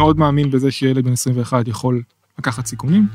[0.00, 2.02] מאוד מאמין בזה שילד בן 21 יכול
[2.38, 3.06] לקחת סיכונים.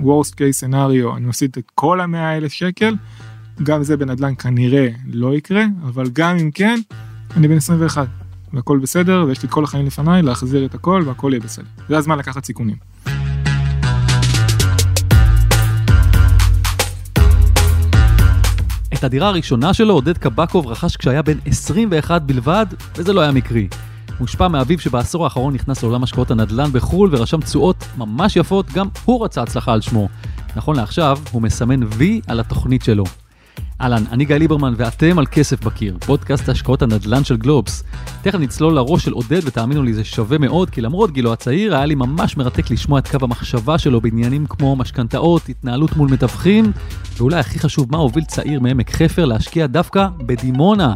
[0.00, 2.94] worst case scenario אני מפסיד את כל המאה אלף שקל,
[3.62, 6.80] גם זה בנדל"ן כנראה לא יקרה, אבל גם אם כן,
[7.36, 8.08] אני בן 21
[8.52, 11.66] והכל בסדר ויש לי כל החיים לפניי להחזיר את הכל והכל יהיה בסדר.
[11.88, 12.76] זה הזמן לקחת סיכונים.
[18.94, 22.66] את הדירה הראשונה שלו עודד קבקוב רכש כשהיה בן 21 בלבד,
[22.96, 23.68] וזה לא היה מקרי.
[24.22, 29.24] מושפע מאביו שבעשור האחרון נכנס לעולם השקעות הנדל"ן בחו"ל ורשם תשואות ממש יפות, גם הוא
[29.24, 30.08] רצה הצלחה על שמו.
[30.56, 33.04] נכון לעכשיו, הוא מסמן וי על התוכנית שלו.
[33.80, 37.84] אהלן, אני גיא ליברמן ואתם על כסף בקיר, פודקאסט השקעות הנדל"ן של גלובס.
[38.22, 41.86] תכף נצלול לראש של עודד ותאמינו לי זה שווה מאוד, כי למרות גילו הצעיר היה
[41.86, 46.72] לי ממש מרתק לשמוע את קו המחשבה שלו בעניינים כמו משכנתאות, התנהלות מול מתווכים,
[47.16, 50.94] ואולי הכי חשוב מה הוביל צעיר מעמק חפר להשקיע דווקא בדימונה.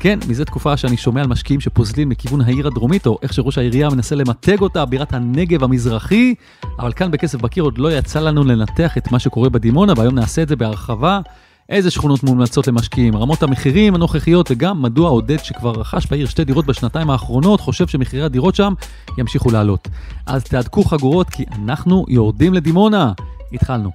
[0.00, 3.90] כן, מזה תקופה שאני שומע על משקיעים שפוזלים מכיוון העיר הדרומית, או איך שראש העירייה
[3.90, 6.34] מנסה למתג אותה, בירת הנגב המזרחי,
[6.78, 10.42] אבל כאן בכסף בקיר עוד לא יצא לנו לנתח את מה שקורה בדימונה, והיום נעשה
[10.42, 11.20] את זה בהרחבה.
[11.68, 16.66] איזה שכונות מומלצות למשקיעים, רמות המחירים הנוכחיות וגם מדוע עודד שכבר רכש בעיר שתי דירות
[16.66, 18.72] בשנתיים האחרונות חושב שמחירי הדירות שם
[19.18, 19.88] ימשיכו לעלות.
[20.26, 23.12] אז תהדקו חגורות כי אנחנו יורדים לדימונה.
[23.52, 23.90] התחלנו.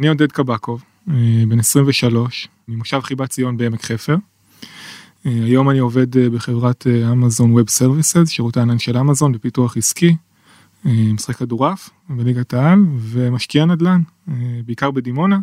[0.00, 1.14] אני עודד קבקוב, אה,
[1.48, 4.16] בן 23, ממושב חיבת ציון בעמק חפר.
[5.26, 10.16] אה, היום אני עובד אה, בחברת Amazon Web Services, שירותי ענן של אמזון בפיתוח עסקי,
[10.84, 14.02] משחק כדורעף בליגת העל ומשקיע נדל"ן,
[14.64, 15.38] בעיקר בדימונה,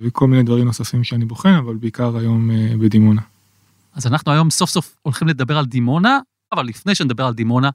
[0.00, 2.50] וכל מיני דברים נוספים שאני בוחן, אבל בעיקר היום
[2.80, 3.20] בדימונה.
[3.94, 6.18] אז אנחנו היום סוף סוף הולכים לדבר על דימונה,
[6.52, 7.70] אבל לפני שנדבר על דימונה,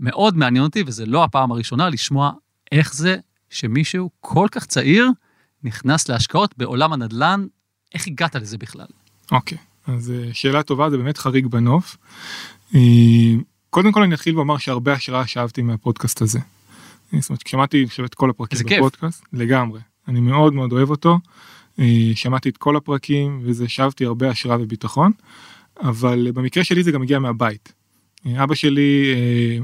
[0.00, 2.32] מאוד מעניין אותי, וזה לא הפעם הראשונה, לשמוע
[2.72, 3.16] איך זה
[3.50, 5.10] שמישהו כל כך צעיר
[5.68, 7.46] נכנס להשקעות בעולם הנדל"ן,
[7.94, 8.86] איך הגעת לזה בכלל?
[9.32, 11.96] אוקיי, okay, אז אה, שאלה טובה, זה באמת חריג בנוף.
[12.74, 12.80] אה,
[13.70, 16.38] קודם כל אני אתחיל ואומר שהרבה השראה שאבתי מהפודקאסט הזה.
[17.18, 19.80] זאת אומרת, שמעתי את כל הפרקים בפודקאסט, לגמרי.
[20.08, 21.18] אני מאוד מאוד אוהב אותו.
[21.78, 25.12] אה, שמעתי את כל הפרקים וזה שאבתי הרבה השראה וביטחון.
[25.80, 27.72] אבל במקרה שלי זה גם הגיע מהבית.
[28.42, 29.14] אבא שלי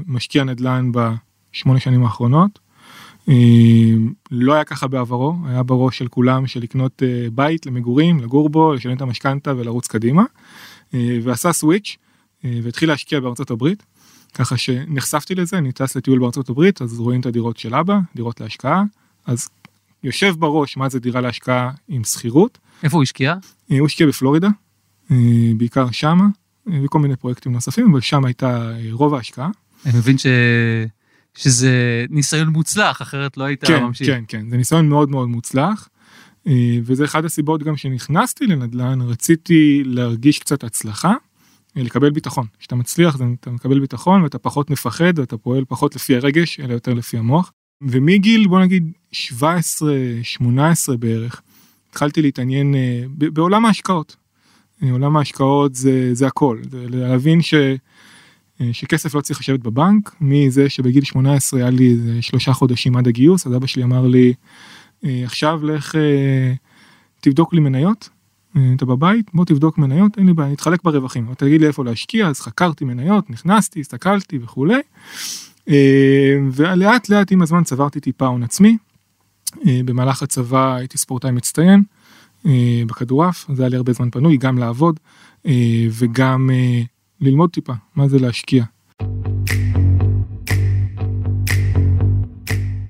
[0.07, 2.59] משקיע נדל"ן בשמונה שנים האחרונות.
[4.31, 8.73] לא היה ככה בעברו, היה בראש של כולם של לקנות אה, בית למגורים, לגור בו,
[8.73, 10.23] לשלם את המשכנתה ולרוץ קדימה.
[10.93, 11.97] אה, ועשה סוויץ'
[12.45, 13.83] אה, והתחיל להשקיע בארצות הברית.
[14.33, 18.41] ככה שנחשפתי לזה, אני טס לטיול בארצות הברית, אז רואים את הדירות של אבא, דירות
[18.41, 18.83] להשקעה,
[19.25, 19.49] אז
[20.03, 22.57] יושב בראש מה זה דירה להשקעה עם שכירות.
[22.83, 23.35] איפה הוא השקיע?
[23.69, 24.47] הוא השקיע בפלורידה,
[25.57, 26.27] בעיקר שמה,
[26.83, 29.49] וכל מיני פרויקטים נוספים, אבל שם הייתה רוב ההשקעה.
[29.85, 30.25] אני מבין ש...
[31.35, 34.07] שזה ניסיון מוצלח, אחרת לא היית כן, ממשיך.
[34.07, 35.89] כן, כן, זה ניסיון מאוד מאוד מוצלח.
[36.47, 41.13] אה, וזה אחד הסיבות גם שנכנסתי לנדל"ן, רציתי להרגיש קצת הצלחה,
[41.77, 42.47] אה, לקבל ביטחון.
[42.59, 46.93] כשאתה מצליח אתה מקבל ביטחון ואתה פחות מפחד ואתה פועל פחות לפי הרגש, אלא יותר
[46.93, 47.51] לפי המוח.
[47.81, 49.15] ומגיל בוא נגיד 17-18
[50.99, 51.41] בערך,
[51.89, 54.15] התחלתי להתעניין אה, בעולם ההשקעות.
[54.91, 57.53] עולם ההשקעות זה, זה הכל, זה להבין ש...
[58.61, 63.07] אה, שכסף לא צריך לשבת בבנק, מזה שבגיל 18 היה לי איזה שלושה חודשים עד
[63.07, 64.33] הגיוס, אז אבא שלי אמר לי,
[65.05, 66.53] אה, עכשיו לך אה,
[67.21, 68.09] תבדוק לי מניות,
[68.75, 72.27] אתה בבית, בוא תבדוק מניות, אין לי בעיה, נתחלק ברווחים, אבל תגיד לי איפה להשקיע,
[72.27, 74.81] אז חקרתי מניות, נכנסתי, הסתכלתי וכולי,
[76.51, 78.77] ולאט לאט עם הזמן צברתי טיפה הון עצמי,
[79.65, 81.83] במהלך הצבא הייתי ספורטאי מצטיין
[82.87, 84.99] בכדורעף, זה היה לי הרבה זמן פנוי, גם לעבוד
[85.91, 86.49] וגם
[87.25, 88.63] ללמוד טיפה מה זה להשקיע.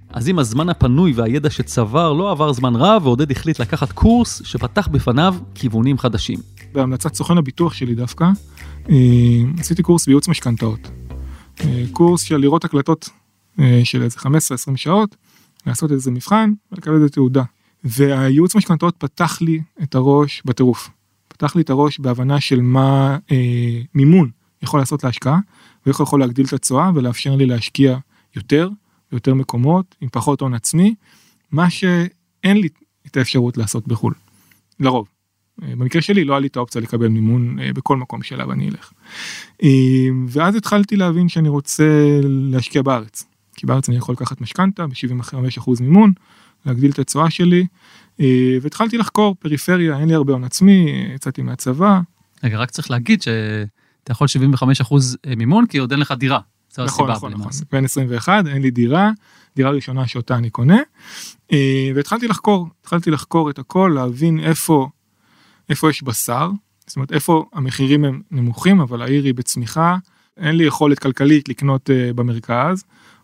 [0.09, 4.87] אז עם הזמן הפנוי והידע שצבר לא עבר זמן רב ועודד החליט לקחת קורס שפתח
[4.87, 6.39] בפניו כיוונים חדשים.
[6.73, 8.25] בהמלצת סוכן הביטוח שלי דווקא,
[8.89, 8.95] אה,
[9.59, 10.79] עשיתי קורס בייעוץ משכנתאות.
[11.63, 13.09] אה, קורס של לראות הקלטות
[13.59, 14.27] אה, של איזה 15-20
[14.75, 15.15] שעות,
[15.67, 17.43] לעשות איזה מבחן ולקבל איזה תעודה.
[17.83, 20.89] והייעוץ משכנתאות פתח לי את הראש בטירוף.
[21.37, 24.29] פתח לי את הראש בהבנה של מה אה, מימון
[24.61, 25.37] יכול לעשות להשקעה,
[25.85, 27.97] ואיך הוא יכול להגדיל את התשואה ולאפשר לי להשקיע
[28.35, 28.69] יותר,
[29.11, 30.95] ביותר מקומות, עם פחות הון עצמי,
[31.51, 32.67] מה שאין לי
[33.07, 34.13] את האפשרות לעשות בחו"ל,
[34.79, 35.07] לרוב.
[35.63, 38.69] אה, במקרה שלי לא היה לי את האופציה לקבל מימון אה, בכל מקום שאליו אני
[38.69, 38.91] אלך.
[39.63, 39.69] אה,
[40.27, 46.13] ואז התחלתי להבין שאני רוצה להשקיע בארץ, כי בארץ אני יכול לקחת משכנתה ב-75% מימון,
[46.65, 47.65] להגדיל את התשואה שלי.
[48.19, 51.99] אה, והתחלתי לחקור פריפריה, אין לי הרבה הון עצמי, יצאתי מהצבא.
[52.43, 54.95] רגע, רק צריך להגיד שאתה יכול 75%
[55.27, 56.39] אה, מימון כי עוד אין לך דירה.
[56.77, 59.11] נכון, נכון, נכון, בין 21, אין לי דירה,
[59.55, 60.79] דירה ראשונה שאותה אני קונה.
[61.51, 64.89] אה, והתחלתי לחקור, התחלתי לחקור את הכל, להבין איפה,
[65.69, 66.51] איפה יש בשר,
[66.87, 69.97] זאת אומרת, איפה המחירים הם נמוכים, אבל העיר היא בצמיחה,
[70.37, 72.83] אין לי יכולת כלכלית לקנות במרכז,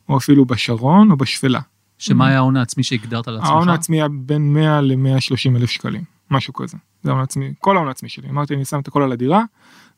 [0.09, 1.59] או אפילו בשרון או בשפלה.
[2.01, 3.49] שמה היה ההון העצמי שהגדרת לעצמך?
[3.49, 6.77] ההון העצמי היה בין 100 ל-130 אלף שקלים, משהו כזה.
[7.03, 8.29] זה ההון העצמי, כל ההון העצמי שלי.
[8.29, 9.43] אמרתי, אני שם את הכל על הדירה,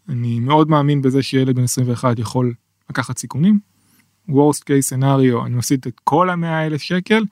[0.10, 2.54] אני מאוד מאמין בזה שילד בן 21 יכול
[2.90, 3.60] לקחת סיכונים.
[4.30, 7.24] worst case scenario, אני מפסיד את כל המאה אלף שקל,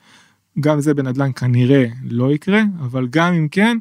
[0.60, 3.78] גם זה בנדל"ן כנראה לא יקרה, אבל גם אם כן,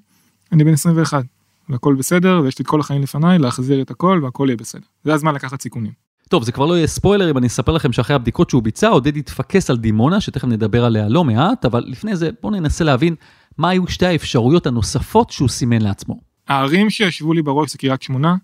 [0.52, 1.24] אני בן 21,
[1.68, 4.86] והכל בסדר, ויש לי את כל החיים לפניי להחזיר את הכל והכל יהיה בסדר.
[5.04, 5.92] זה הזמן לקחת סיכונים.
[6.30, 9.16] טוב, זה כבר לא יהיה ספוילר אם אני אספר לכם שאחרי הבדיקות שהוא ביצע, עודד
[9.16, 13.14] התפקס על דימונה, שתכף נדבר עליה לא מעט, אבל לפני זה בואו ננסה להבין
[13.58, 16.20] מה היו שתי האפשרויות הנוספות שהוא סימן לעצמו.
[16.48, 18.36] הערים שישבו לי בראש זה קריית שמונה,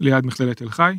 [0.00, 0.98] ליד מכללת תל חי,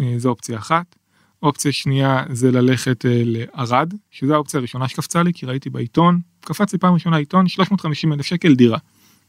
[0.00, 0.96] אה, זו אופציה אחת.
[1.42, 6.72] אופציה שנייה זה ללכת אה, לערד, שזו האופציה הראשונה שקפצה לי, כי ראיתי בעיתון, קפץ
[6.72, 8.78] לי פעם ראשונה עיתון, 350 אלף שקל דירה.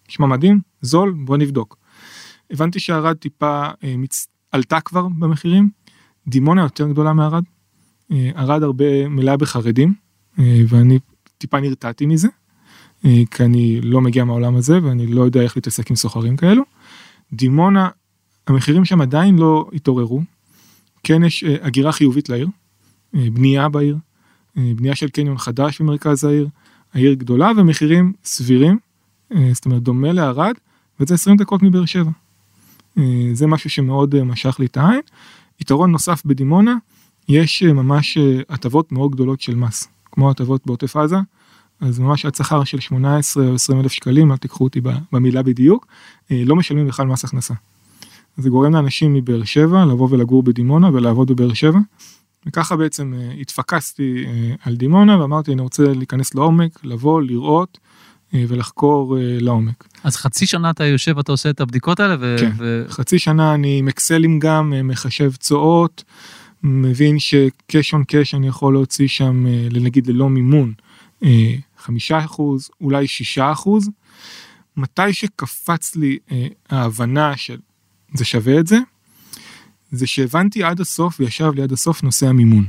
[0.09, 1.77] נשמע מדהים, זול, בוא נבדוק.
[2.51, 4.27] הבנתי שערד טיפה אה, מצ...
[4.51, 5.69] עלתה כבר במחירים,
[6.27, 7.43] דימונה יותר גדולה מערד,
[8.11, 9.93] אה, ערד הרבה מלאה בחרדים,
[10.39, 10.99] אה, ואני
[11.37, 12.27] טיפה נרתעתי מזה,
[13.05, 16.63] אה, כי אני לא מגיע מהעולם הזה ואני לא יודע איך להתעסק עם סוחרים כאלו.
[17.33, 17.89] דימונה,
[18.47, 20.21] המחירים שם עדיין לא התעוררו,
[21.03, 22.47] כן יש הגירה חיובית לעיר,
[23.13, 23.97] בנייה בעיר,
[24.55, 26.47] בנייה של קניון חדש במרכז העיר,
[26.93, 28.79] העיר גדולה ומחירים סבירים,
[29.51, 30.53] זאת אומרת דומה לערד,
[30.99, 32.11] וזה 20 דקות מבאר שבע.
[33.33, 35.01] זה משהו שמאוד משך לי את העין.
[35.61, 36.75] יתרון נוסף בדימונה,
[37.29, 41.17] יש אה, ממש אה, הטבות מאוד גדולות של מס, כמו הטבות בעוטף עזה,
[41.81, 44.81] אז ממש עד שכר של 18 או 20 אלף שקלים, אל תיקחו אותי
[45.11, 45.87] במילה בדיוק,
[46.31, 47.53] אה, לא משלמים בכלל מס הכנסה.
[48.37, 51.79] זה גורם לאנשים מבאר שבע לבוא ולגור בדימונה ולעבוד בבאר שבע.
[52.45, 54.25] וככה בעצם התפקסתי
[54.63, 57.77] על דימונה ואמרתי אני רוצה להיכנס לעומק, לבוא, לראות
[58.33, 59.87] ולחקור אה, לעומק.
[60.03, 62.15] אז חצי שנה אתה יושב ואתה עושה את הבדיקות האלה?
[62.19, 62.35] ו...
[62.39, 62.51] כן.
[62.57, 62.85] ו...
[62.89, 66.03] חצי שנה אני עם אקסלים גם, אה, מחשב תשואות,
[66.63, 70.73] מבין שקש און קש אני יכול להוציא שם, אה, נגיד ללא מימון,
[71.23, 73.89] אה, חמישה אחוז, אולי שישה אחוז.
[74.77, 77.57] מתי שקפץ לי אה, ההבנה של
[78.13, 78.77] זה שווה את זה,
[79.91, 82.65] זה שהבנתי עד הסוף וישב לי עד הסוף נושא המימון.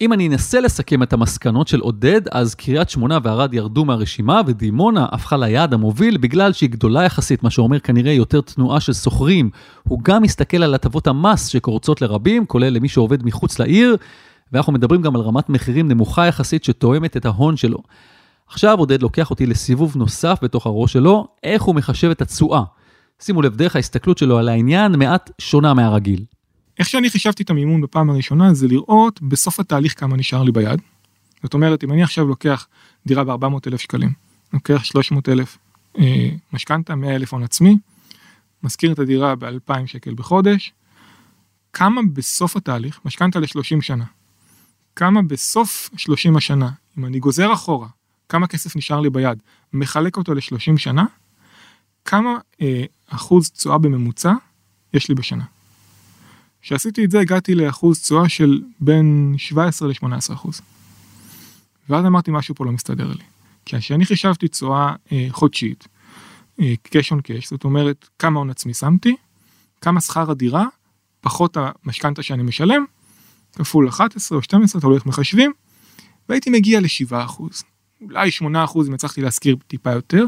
[0.00, 5.06] אם אני אנסה לסכם את המסקנות של עודד, אז קריית שמונה וערד ירדו מהרשימה, ודימונה
[5.12, 9.50] הפכה ליעד המוביל בגלל שהיא גדולה יחסית, מה שאומר כנראה יותר תנועה של שוכרים.
[9.82, 13.96] הוא גם מסתכל על הטבות המס שקורצות לרבים, כולל למי שעובד מחוץ לעיר,
[14.52, 17.78] ואנחנו מדברים גם על רמת מחירים נמוכה יחסית שתואמת את ההון שלו.
[18.46, 22.62] עכשיו עודד לוקח אותי לסיבוב נוסף בתוך הראש שלו, איך הוא מחשב את התשואה.
[23.20, 26.24] שימו לב, דרך ההסתכלות שלו על העניין מעט שונה מהרגיל.
[26.78, 30.80] איך שאני חישבתי את המימון בפעם הראשונה זה לראות בסוף התהליך כמה נשאר לי ביד.
[31.42, 32.66] זאת אומרת אם אני עכשיו לוקח
[33.06, 34.12] דירה ב-400 אלף שקלים,
[34.52, 35.58] לוקח 300 אלף
[35.98, 37.78] אה, משכנתה, 100 אלף הון עצמי,
[38.62, 40.72] משכיר את הדירה ב-2,000 שקל בחודש,
[41.72, 44.04] כמה בסוף התהליך, משכנתה ל-30 שנה,
[44.96, 47.88] כמה בסוף 30 השנה, אם אני גוזר אחורה,
[48.28, 49.38] כמה כסף נשאר לי ביד,
[49.72, 51.04] מחלק אותו ל-30 שנה,
[52.04, 54.32] כמה אה, אחוז תשואה בממוצע
[54.94, 55.44] יש לי בשנה.
[56.62, 60.60] כשעשיתי את זה הגעתי לאחוז תשואה של בין 17 ל-18 אחוז.
[61.88, 63.24] ואז אמרתי משהו פה לא מסתדר לי.
[63.64, 65.88] כי כשאני חישבתי תשואה אה, חודשית,
[66.60, 69.16] אה, cash on cash, זאת אומרת כמה הון עצמי שמתי,
[69.80, 70.64] כמה שכר הדירה,
[71.20, 72.84] פחות המשכנתה שאני משלם,
[73.52, 75.52] כפול 11 או 12, תלוי איך מחשבים,
[76.28, 77.64] והייתי מגיע ל-7 אחוז.
[78.00, 80.24] אולי 8 אחוז אם הצלחתי להשכיר טיפה יותר.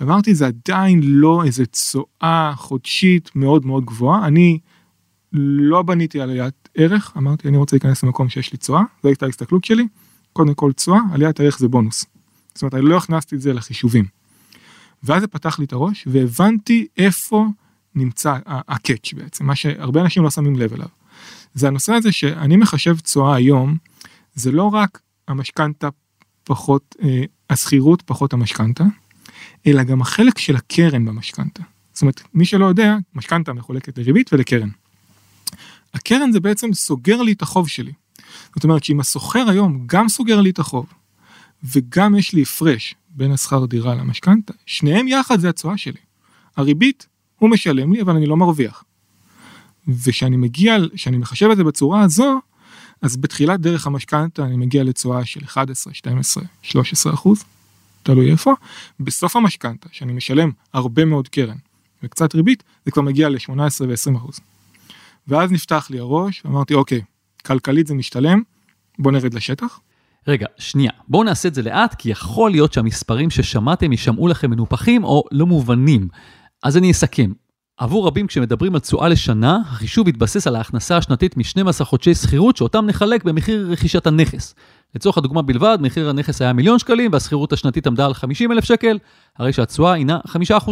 [0.00, 4.26] ואמרתי זה עדיין לא איזה תשואה חודשית מאוד מאוד גבוהה.
[4.26, 4.58] אני
[5.34, 9.64] לא בניתי עליית ערך, אמרתי אני רוצה להיכנס למקום שיש לי תשואה, זו הייתה ההסתכלות
[9.64, 9.86] שלי,
[10.32, 12.04] קודם כל תשואה, עליית הערך זה בונוס.
[12.54, 14.04] זאת אומרת, אני לא הכנסתי את זה לחישובים.
[15.02, 17.46] ואז זה פתח לי את הראש, והבנתי איפה
[17.94, 20.88] נמצא הקאץ' בעצם, מה שהרבה אנשים לא שמים לב אליו.
[21.54, 23.76] זה הנושא הזה שאני מחשב תשואה היום,
[24.34, 25.88] זה לא רק המשכנתה
[26.44, 28.84] פחות, אה, השכירות פחות המשכנתה,
[29.66, 31.62] אלא גם החלק של הקרן במשכנתה.
[31.92, 34.68] זאת אומרת, מי שלא יודע, משכנתה מחולקת לריבית ולקרן.
[35.94, 37.92] הקרן זה בעצם סוגר לי את החוב שלי.
[38.54, 40.86] זאת אומרת שאם הסוחר היום גם סוגר לי את החוב,
[41.62, 46.00] וגם יש לי הפרש בין השכר דירה למשכנתה, שניהם יחד זה התשואה שלי.
[46.56, 47.06] הריבית,
[47.38, 48.84] הוא משלם לי, אבל אני לא מרוויח.
[49.88, 52.40] וכשאני מגיע, כשאני מחשב את זה בצורה הזו,
[53.02, 57.44] אז בתחילת דרך המשכנתה אני מגיע לתשואה של 11, 12, 13 אחוז,
[58.02, 58.54] תלוי איפה.
[59.00, 61.56] בסוף המשכנתה, שאני משלם הרבה מאוד קרן
[62.02, 64.40] וקצת ריבית, זה כבר מגיע ל-18 ו-20 אחוז.
[65.28, 67.00] ואז נפתח לי הראש, ואמרתי, אוקיי,
[67.46, 68.42] כלכלית זה משתלם,
[68.98, 69.80] בוא נרד לשטח.
[70.28, 75.04] רגע, שנייה, בואו נעשה את זה לאט, כי יכול להיות שהמספרים ששמעתם יישמעו לכם מנופחים
[75.04, 76.08] או לא מובנים.
[76.62, 77.32] אז אני אסכם.
[77.76, 82.86] עבור רבים כשמדברים על תשואה לשנה, החישוב יתבסס על ההכנסה השנתית מ-12 חודשי שכירות שאותם
[82.86, 84.54] נחלק במחיר רכישת הנכס.
[84.94, 88.98] לצורך הדוגמה בלבד, מחיר הנכס היה מיליון שקלים והשכירות השנתית עמדה על 50 אלף שקל,
[89.38, 90.70] הרי שהתשואה הינה 5%.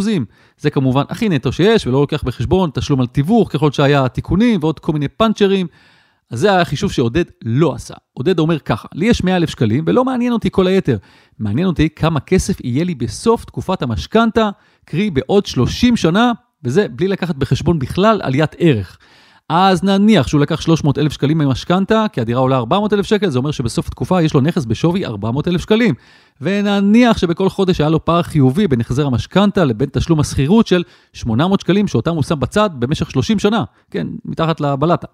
[0.59, 4.79] זה כמובן הכי נטו שיש ולא לוקח בחשבון תשלום על תיווך ככל שהיה תיקונים ועוד
[4.79, 5.67] כל מיני פאנצ'רים.
[6.31, 7.95] אז זה היה החישוב שעודד לא עשה.
[8.13, 10.97] עודד אומר ככה, לי יש 100 אלף שקלים ולא מעניין אותי כל היתר.
[11.39, 14.51] מעניין אותי כמה כסף יהיה לי בסוף תקופת המשכנתה,
[14.85, 16.33] קרי בעוד 30 שנה,
[16.65, 18.99] וזה בלי לקחת בחשבון בכלל עליית ערך.
[19.49, 23.39] אז נניח שהוא לקח 300 אלף שקלים ממשכנתה, כי הדירה עולה 400 אלף שקל, זה
[23.39, 25.95] אומר שבסוף התקופה יש לו נכס בשווי 400 אלף שקלים.
[26.41, 31.61] ונניח שבכל חודש היה לו פער חיובי בין החזר המשכנתה לבין תשלום השכירות של 800
[31.61, 35.07] שקלים, שאותם הוא שם בצד במשך 30 שנה, כן, מתחת לבלטה.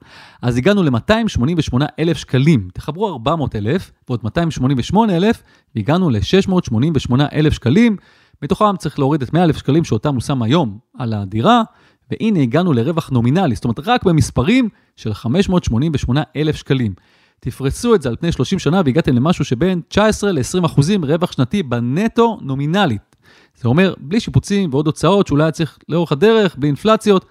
[0.43, 2.69] אז הגענו ל-288 אלף שקלים.
[2.75, 5.43] תחברו 400 אלף ועוד 288 אלף,
[5.77, 7.97] והגענו ל-688 אלף שקלים.
[8.43, 11.63] מתוכם צריך להוריד את 100 אלף שקלים שאותם הוא שם היום על הדירה,
[12.11, 16.95] והנה הגענו לרווח נומינלי, זאת אומרת רק במספרים של 588 אלף שקלים.
[17.41, 21.63] תפרסו את זה על פני 30 שנה והגעתם למשהו שבין 19 ל-20 אחוזים רווח שנתי
[21.63, 23.17] בנטו נומינלית.
[23.61, 27.25] זה אומר, בלי שיפוצים ועוד הוצאות שאולי היה צריך לאורך הדרך, בלי אינפלציות,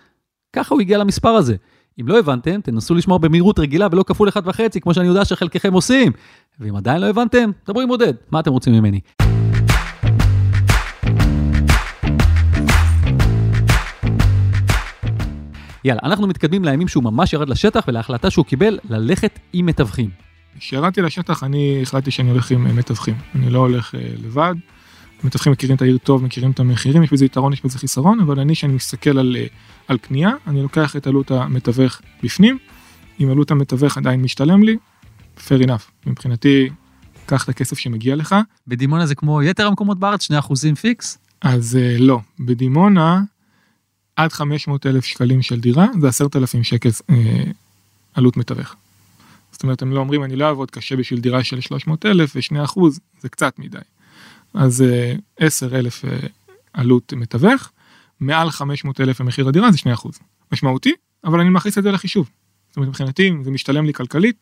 [0.54, 1.56] ככה הוא הגיע למספר הזה.
[2.02, 6.12] אם לא הבנתם, תנסו לשמור במהירות רגילה ולא כפול 1.5, כמו שאני יודע שחלקכם עושים.
[6.60, 9.00] ואם עדיין לא הבנתם, דברו עם עודד, מה אתם רוצים ממני?
[15.88, 20.10] יאללה, אנחנו מתקדמים לימים שהוא ממש ירד לשטח ולהחלטה שהוא קיבל ללכת עם מתווכים.
[20.60, 24.56] כשירדתי לשטח אני החלטתי שאני הולך עם מתווכים, אני לא הולך uh, לבד.
[25.24, 28.40] מתווכים מכירים את העיר טוב, מכירים את המחירים, יש בזה יתרון, יש בזה חיסרון, אבל
[28.40, 29.54] אני, שאני מסתכל על, uh,
[29.88, 32.58] על קנייה, אני לוקח את עלות המתווך בפנים.
[33.24, 34.78] אם עלות המתווך עדיין משתלם לי,
[35.38, 35.84] fair enough.
[36.06, 36.70] מבחינתי,
[37.26, 38.36] קח את הכסף שמגיע לך.
[38.68, 41.18] בדימונה זה כמו יתר המקומות בארץ, 2% פיקס?
[41.42, 43.22] אז uh, לא, בדימונה
[44.18, 47.44] עד 500 אלף שקלים של דירה זה 10,000 שקל אה,
[48.14, 48.76] עלות מתווך.
[49.52, 52.64] זאת אומרת הם לא אומרים אני לא אעבוד קשה בשביל דירה של 300 אלף ו2
[52.64, 53.78] אחוז זה קצת מדי.
[54.54, 56.18] אז אה, 10 אלף אה,
[56.74, 57.72] עלות מתווך
[58.20, 60.20] מעל 500 אלף במחיר הדירה זה 2 אחוז.
[60.52, 60.94] משמעותי
[61.26, 62.30] אבל אני מכניס את זה לחישוב.
[62.70, 64.36] זאת אומרת מבחינתי אם זה משתלם לי כלכלית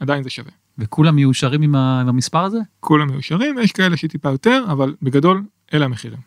[0.00, 0.52] עדיין זה שווה.
[0.78, 2.58] וכולם מיושרים עם, המספר הזה?
[2.80, 5.42] כולם מיושרים יש כאלה שטיפה יותר אבל בגדול
[5.74, 6.18] אלה המחירים.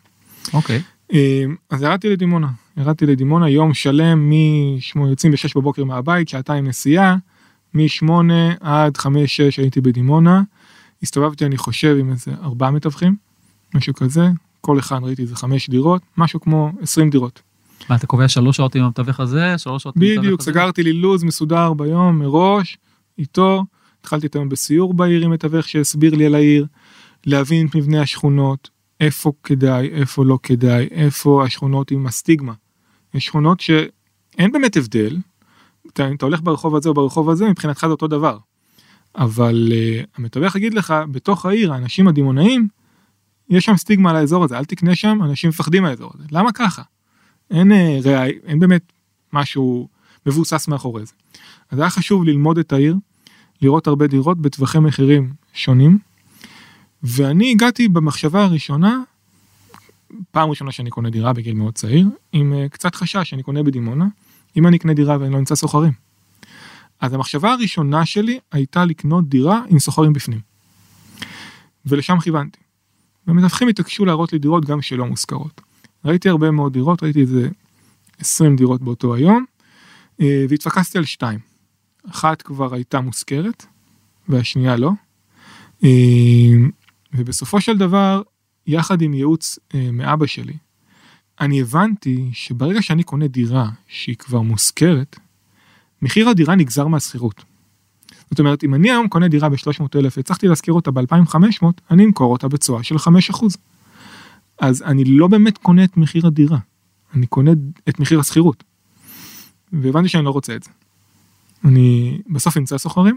[0.52, 0.78] אוקיי.
[0.78, 1.00] Okay.
[1.12, 2.48] אמ, אז ירדתי לדימונה,
[2.80, 7.16] ירדתי לדימונה יום שלם מ-8 יוצאים ב-6 בבוקר מהבית, שעתיים נסיעה,
[7.74, 8.10] מ-8
[8.60, 9.06] עד 5-6
[9.58, 10.42] הייתי בדימונה,
[11.02, 13.16] הסתובבתי אני חושב עם איזה 4 מתווכים,
[13.74, 14.28] משהו כזה,
[14.60, 17.42] כל אחד ראיתי איזה 5 דירות, משהו כמו 20 דירות.
[17.90, 20.26] מה אתה קובע 3 שעות עם המתווך הזה, 3 שעות עם המתווך הזה?
[20.26, 22.78] בדיוק, סגרתי לי לו"ז מסודר ביום מראש,
[23.18, 23.64] איתו,
[24.00, 26.66] התחלתי את היום בסיור בעיר עם מתווך שהסביר לי על העיר,
[27.26, 28.70] להבין את מבנה השכונות,
[29.00, 32.52] איפה כדאי, איפה לא כדאי, איפה השכונות עם הסטיגמה.
[33.14, 35.16] יש שכונות שאין באמת הבדל,
[35.86, 38.38] אתה, אתה הולך ברחוב הזה או ברחוב הזה, מבחינתך זה אותו דבר.
[39.16, 42.68] אבל uh, המתווך יגיד לך, בתוך העיר, האנשים הדימונאים,
[43.48, 46.24] יש שם סטיגמה על האזור הזה, אל תקנה שם, אנשים מפחדים מהאזור הזה.
[46.32, 46.82] למה ככה?
[47.50, 48.92] אין, uh, ראי, אין באמת
[49.32, 49.88] משהו
[50.26, 51.12] מבוסס מאחורי זה.
[51.70, 52.96] אז היה חשוב ללמוד את העיר,
[53.62, 55.98] לראות הרבה דירות בטווחי מחירים שונים.
[57.02, 59.00] ואני הגעתי במחשבה הראשונה,
[60.30, 64.06] פעם ראשונה שאני קונה דירה בגיל מאוד צעיר, עם uh, קצת חשש שאני קונה בדימונה,
[64.56, 65.92] אם אני אקנה דירה ואני לא אמצא סוחרים.
[67.00, 70.40] אז המחשבה הראשונה שלי הייתה לקנות דירה עם סוחרים בפנים.
[71.86, 72.58] ולשם כיוונתי.
[73.26, 75.60] ומתווכים התעקשו להראות לי דירות גם שלא מושכרות.
[76.04, 77.48] ראיתי הרבה מאוד דירות, ראיתי איזה
[78.18, 79.44] 20 דירות באותו היום,
[80.20, 81.38] אה, והתפקסתי על שתיים.
[82.10, 83.66] אחת כבר הייתה מושכרת,
[84.28, 84.90] והשנייה לא.
[85.84, 85.88] אה,
[87.14, 88.22] ובסופו של דבר,
[88.70, 90.54] יחד עם ייעוץ אה, מאבא שלי,
[91.40, 95.18] אני הבנתי שברגע שאני קונה דירה שהיא כבר מושכרת,
[96.02, 97.44] מחיר הדירה נגזר מהשכירות.
[98.30, 102.32] זאת אומרת, אם אני היום קונה דירה ב-300 אלף והצלחתי להשכיר אותה ב-2500, אני אמכור
[102.32, 103.44] אותה בתשואה של 5%.
[104.58, 106.58] אז אני לא באמת קונה את מחיר הדירה,
[107.14, 107.50] אני קונה
[107.88, 108.64] את מחיר השכירות.
[109.72, 110.70] והבנתי שאני לא רוצה את זה.
[111.64, 113.16] אני בסוף אמצא סוחרים,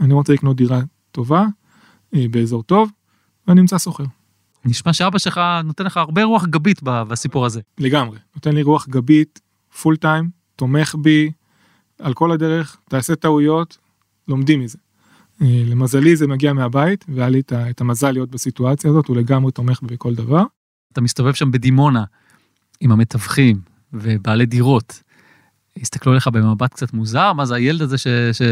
[0.00, 0.80] אני רוצה לקנות דירה
[1.12, 1.46] טובה,
[2.14, 2.90] אה, באזור טוב,
[3.46, 4.04] ואני אמצא סוחר.
[4.64, 7.60] נשמע שאבא שלך נותן לך הרבה רוח גבית בסיפור הזה.
[7.78, 9.40] לגמרי, נותן לי רוח גבית,
[9.82, 11.30] פול טיים, תומך בי,
[11.98, 13.78] על כל הדרך, תעשה טעויות,
[14.28, 14.78] לומדים מזה.
[15.42, 19.82] אה, למזלי זה מגיע מהבית, והיה לי את המזל להיות בסיטואציה הזאת, הוא לגמרי תומך
[19.82, 20.42] בי בכל דבר.
[20.92, 22.04] אתה מסתובב שם בדימונה,
[22.80, 23.60] עם המתווכים
[23.92, 25.02] ובעלי דירות.
[25.76, 28.06] הסתכלו עליך במבט קצת מוזר, מה זה הילד הזה ש...
[28.32, 28.42] ש...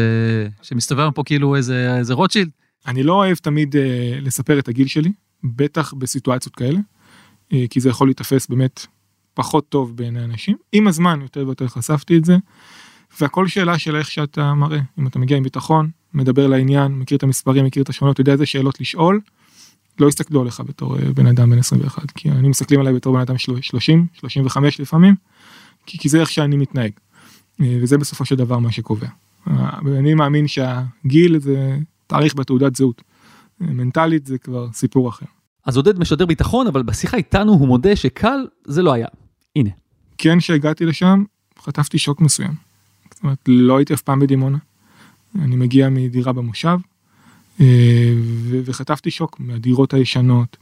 [0.61, 2.49] שמסתובב פה כאילו איזה, איזה רוטשילד?
[2.87, 3.79] אני לא אוהב תמיד uh,
[4.21, 5.11] לספר את הגיל שלי,
[5.43, 8.85] בטח בסיטואציות כאלה, uh, כי זה יכול להיתפס באמת
[9.33, 10.57] פחות טוב בעיני אנשים.
[10.71, 12.37] עם הזמן יותר ויותר חשפתי את זה,
[13.21, 14.79] והכל שאלה של איך שאתה מראה.
[14.99, 18.45] אם אתה מגיע עם ביטחון, מדבר לעניין, מכיר את המספרים, מכיר את השכונות, יודע איזה
[18.45, 19.19] שאלות לשאול,
[19.99, 23.19] לא יסתכלו עליך בתור אה, בן אדם בן 21, כי אני מסתכלים עליי בתור בן
[23.19, 25.15] אדם 30, 35 לפעמים,
[25.85, 26.91] כי, כי זה איך שאני מתנהג.
[27.61, 29.07] אה, וזה בסופו של דבר מה שקובע.
[29.47, 31.77] אה, אני מאמין שהגיל זה
[32.07, 33.01] תאריך בתעודת זהות.
[33.61, 35.25] מנטלית זה כבר סיפור אחר.
[35.65, 39.07] אז עודד משדר ביטחון, אבל בשיחה איתנו הוא מודה שקל זה לא היה.
[39.55, 39.69] הנה.
[40.17, 41.23] כן, כשהגעתי לשם,
[41.59, 42.53] חטפתי שוק מסוים.
[43.13, 44.57] זאת אומרת, לא הייתי אף פעם בדימונה.
[45.39, 46.77] אני מגיע מדירה במושב,
[47.61, 48.13] אה,
[48.65, 50.57] וחטפתי שוק מהדירות הישנות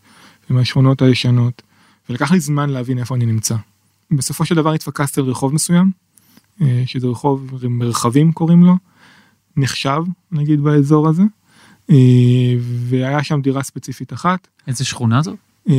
[0.50, 1.62] ומהשכונות הישנות,
[2.10, 3.56] ולקח לי זמן להבין איפה אני נמצא.
[4.12, 5.92] בסופו של דבר התפקסתי על רחוב מסוים,
[6.62, 8.76] אה, שזה רחוב מרחבים קוראים לו,
[9.58, 10.02] נחשב
[10.32, 11.24] נגיד באזור הזה,
[12.90, 14.48] והיה שם דירה ספציפית אחת.
[14.68, 15.36] איזה שכונה זו?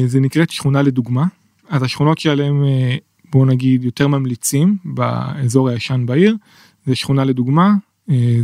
[0.07, 1.25] זה נקראת שכונה לדוגמה,
[1.69, 2.62] אז השכונות שעליהן
[3.31, 6.37] בוא נגיד יותר ממליצים באזור הישן בעיר,
[6.87, 7.75] זה שכונה לדוגמה,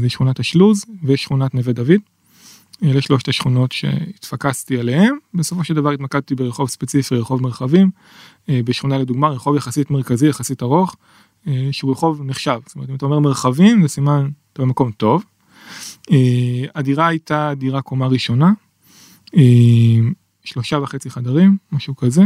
[0.01, 2.01] זה שכונת השלוז ושכונת נווה דוד.
[2.83, 7.91] אלה שלושת השכונות שהתפקסתי עליהם, בסופו של דבר התמקדתי ברחוב ספציפי, רחוב מרחבים,
[8.49, 10.97] אה, בשכונה לדוגמה, רחוב יחסית מרכזי, יחסית ארוך,
[11.47, 15.25] אה, שהוא רחוב נחשב, זאת אומרת אם אתה אומר מרחבים זה סימן, אתה במקום טוב.
[16.11, 18.53] אה, הדירה הייתה דירה קומה ראשונה,
[20.45, 22.23] שלושה וחצי חדרים, משהו כזה,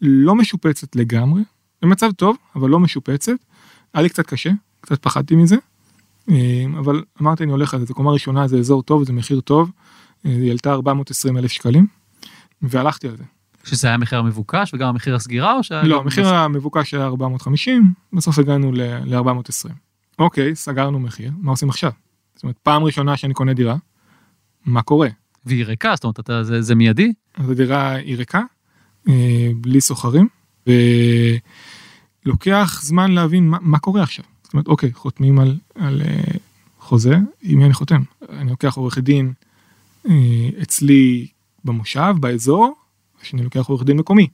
[0.00, 1.42] לא משופצת לגמרי,
[1.82, 3.32] במצב טוב, אבל לא משופצת,
[3.94, 5.56] היה לי קצת קשה, קצת פחדתי מזה.
[6.78, 9.70] אבל אמרתי אני הולך על זה, זה קומה ראשונה, זה אזור טוב, זה מחיר טוב,
[10.24, 11.86] היא עלתה 420 אלף שקלים,
[12.62, 13.24] והלכתי על זה.
[13.64, 15.82] שזה היה מחיר המבוקש וגם המחיר הסגירה או שהיה...
[15.82, 19.70] לא, המחיר המבוקש היה 450, בסוף הגענו ל-420.
[20.18, 21.90] אוקיי, סגרנו מחיר, מה עושים עכשיו?
[22.40, 23.76] זאת אומרת, פעם ראשונה שאני קונה דירה,
[24.64, 25.08] מה קורה?
[25.46, 27.12] והיא ריקה, זאת אומרת, אתה, זה, זה מיידי?
[27.34, 28.42] אז הדירה היא ריקה,
[29.08, 30.28] אה, בלי סוחרים,
[32.26, 34.24] ולוקח זמן להבין מה, מה קורה עכשיו.
[34.42, 36.38] זאת אומרת, אוקיי, חותמים על, על uh,
[36.78, 38.02] חוזה, עם מי אני חותם?
[38.28, 39.32] אני לוקח עורך דין
[40.06, 40.10] uh,
[40.62, 41.26] אצלי
[41.64, 42.74] במושב, באזור,
[43.22, 44.28] שאני לוקח עורך דין מקומי.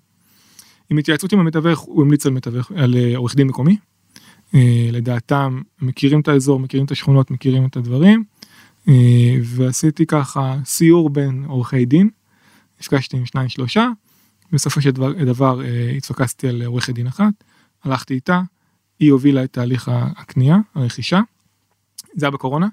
[0.91, 3.77] עם התייעצות עם המתווך, הוא המליץ על, מתווך, על עורך דין מקומי.
[4.55, 4.59] Uh,
[4.93, 8.25] לדעתם, מכירים את האזור, מכירים את השכונות, מכירים את הדברים.
[8.87, 8.91] Uh,
[9.43, 12.11] ועשיתי ככה סיור בין עורכי דין,
[12.81, 13.89] נפגשתי עם שניים שלושה,
[14.53, 17.45] בסופו של דבר, דבר uh, התפקסתי על עורכת דין אחת,
[17.85, 18.43] הלכתי איתה,
[19.01, 21.21] היא הובילה את תהליך הקנייה, הרכישה.
[22.15, 22.69] זה היה בקורונה,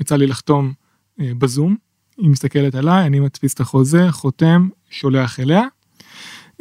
[0.00, 0.72] יצא לי לחתום
[1.20, 1.76] אה, בזום,
[2.16, 5.62] היא מסתכלת עליי, אני מדפיס את החוזה, חותם, שולח אליה,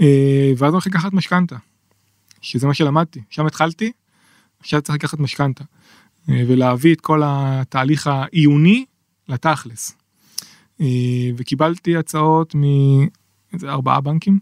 [0.01, 1.55] אה, ואז הולך לקחת משכנתה,
[2.41, 3.91] שזה מה שלמדתי, שם התחלתי,
[4.63, 5.63] עכשיו צריך לקחת משכנתה,
[6.29, 8.85] אה, ולהביא את כל התהליך העיוני
[9.27, 9.97] לתכלס.
[11.37, 14.39] וקיבלתי הצעות מאיזה ארבעה בנקים,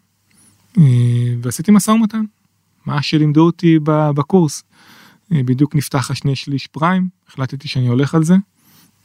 [1.42, 2.24] ועשיתי משא ומתן.
[2.86, 4.64] מה שלימדו אותי בקורס.
[5.34, 8.36] אה, בדיוק נפתח השני שליש פריים, החלטתי שאני הולך על זה,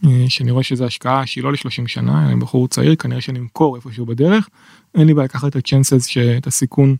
[0.05, 3.77] אה, שאני רואה שזו השקעה שהיא לא ל-30 שנה, אני בחור צעיר, כנראה שאני אמכור
[3.77, 4.49] איפשהו בדרך,
[4.95, 6.97] אין לי בעיה לקחת את הצ'אנסס, את הסיכון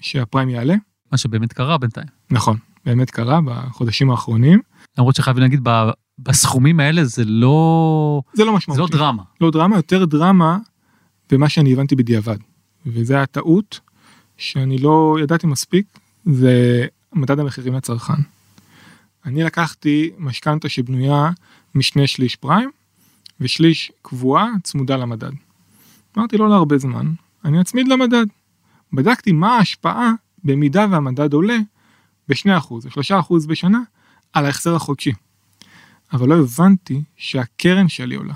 [0.00, 0.74] שהפריים יעלה.
[1.12, 2.06] מה שבאמת קרה בינתיים.
[2.30, 2.56] נכון,
[2.88, 4.60] באמת קרה בחודשים האחרונים.
[4.98, 5.60] למרות שחייבים להגיד,
[6.18, 8.22] בסכומים האלה זה לא...
[8.32, 8.76] זה לא משמעותי.
[8.76, 9.22] זה לא דרמה.
[9.40, 10.58] לא דרמה, יותר דרמה
[11.30, 12.36] במה שאני הבנתי בדיעבד.
[12.86, 13.80] וזה הטעות
[14.36, 15.86] שאני לא ידעתי מספיק
[16.24, 18.22] זה מדד המחירים לצרכן.
[19.24, 21.30] אני לקחתי משכנתה שבנויה
[21.74, 22.70] משני שליש פריים
[23.40, 25.32] ושליש קבועה צמודה למדד.
[26.18, 27.12] אמרתי לא להרבה זמן,
[27.44, 28.26] אני אצמיד למדד.
[28.92, 30.12] בדקתי מה ההשפעה
[30.44, 31.58] במידה והמדד עולה
[32.28, 33.80] ב-2% או 3% בשנה
[34.32, 35.12] על ההחזר החודשי.
[36.12, 38.34] אבל לא הבנתי שהקרן שלי עולה.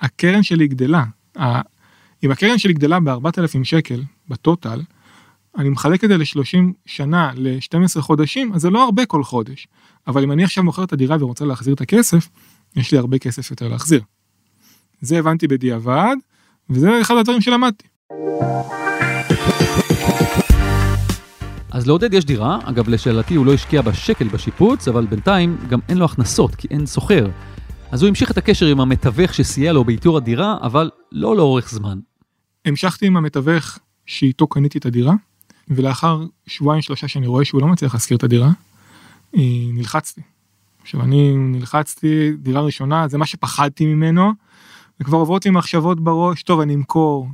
[0.00, 1.04] הקרן שלי גדלה.
[2.24, 4.82] אם הקרן שלי גדלה ב-4,000 שקל בטוטל,
[5.58, 9.68] אני מחלק את זה ל-30 שנה, ל-12 חודשים, אז זה לא הרבה כל חודש.
[10.06, 12.28] אבל אם אני עכשיו מוכר את הדירה ורוצה להחזיר את הכסף,
[12.76, 14.02] יש לי הרבה כסף יותר להחזיר.
[15.00, 16.16] זה הבנתי בדיעבד,
[16.70, 17.86] וזה אחד הדברים שלמדתי.
[21.70, 25.98] אז לעודד יש דירה, אגב לשאלתי הוא לא השקיע בשקל בשיפוץ, אבל בינתיים גם אין
[25.98, 27.30] לו הכנסות, כי אין סוחר.
[27.90, 31.98] אז הוא המשיך את הקשר עם המתווך שסייע לו באיתור הדירה, אבל לא לאורך זמן.
[32.64, 35.14] המשכתי עם המתווך שאיתו קניתי את הדירה,
[35.68, 38.50] ולאחר שבועיים שלושה שאני רואה שהוא לא מצליח להשכיר את הדירה,
[39.36, 40.20] אה, נלחצתי.
[40.82, 44.32] עכשיו אני נלחצתי, דירה ראשונה, זה מה שפחדתי ממנו,
[45.00, 47.28] וכבר עוברות לי מחשבות בראש, טוב אני אמכור,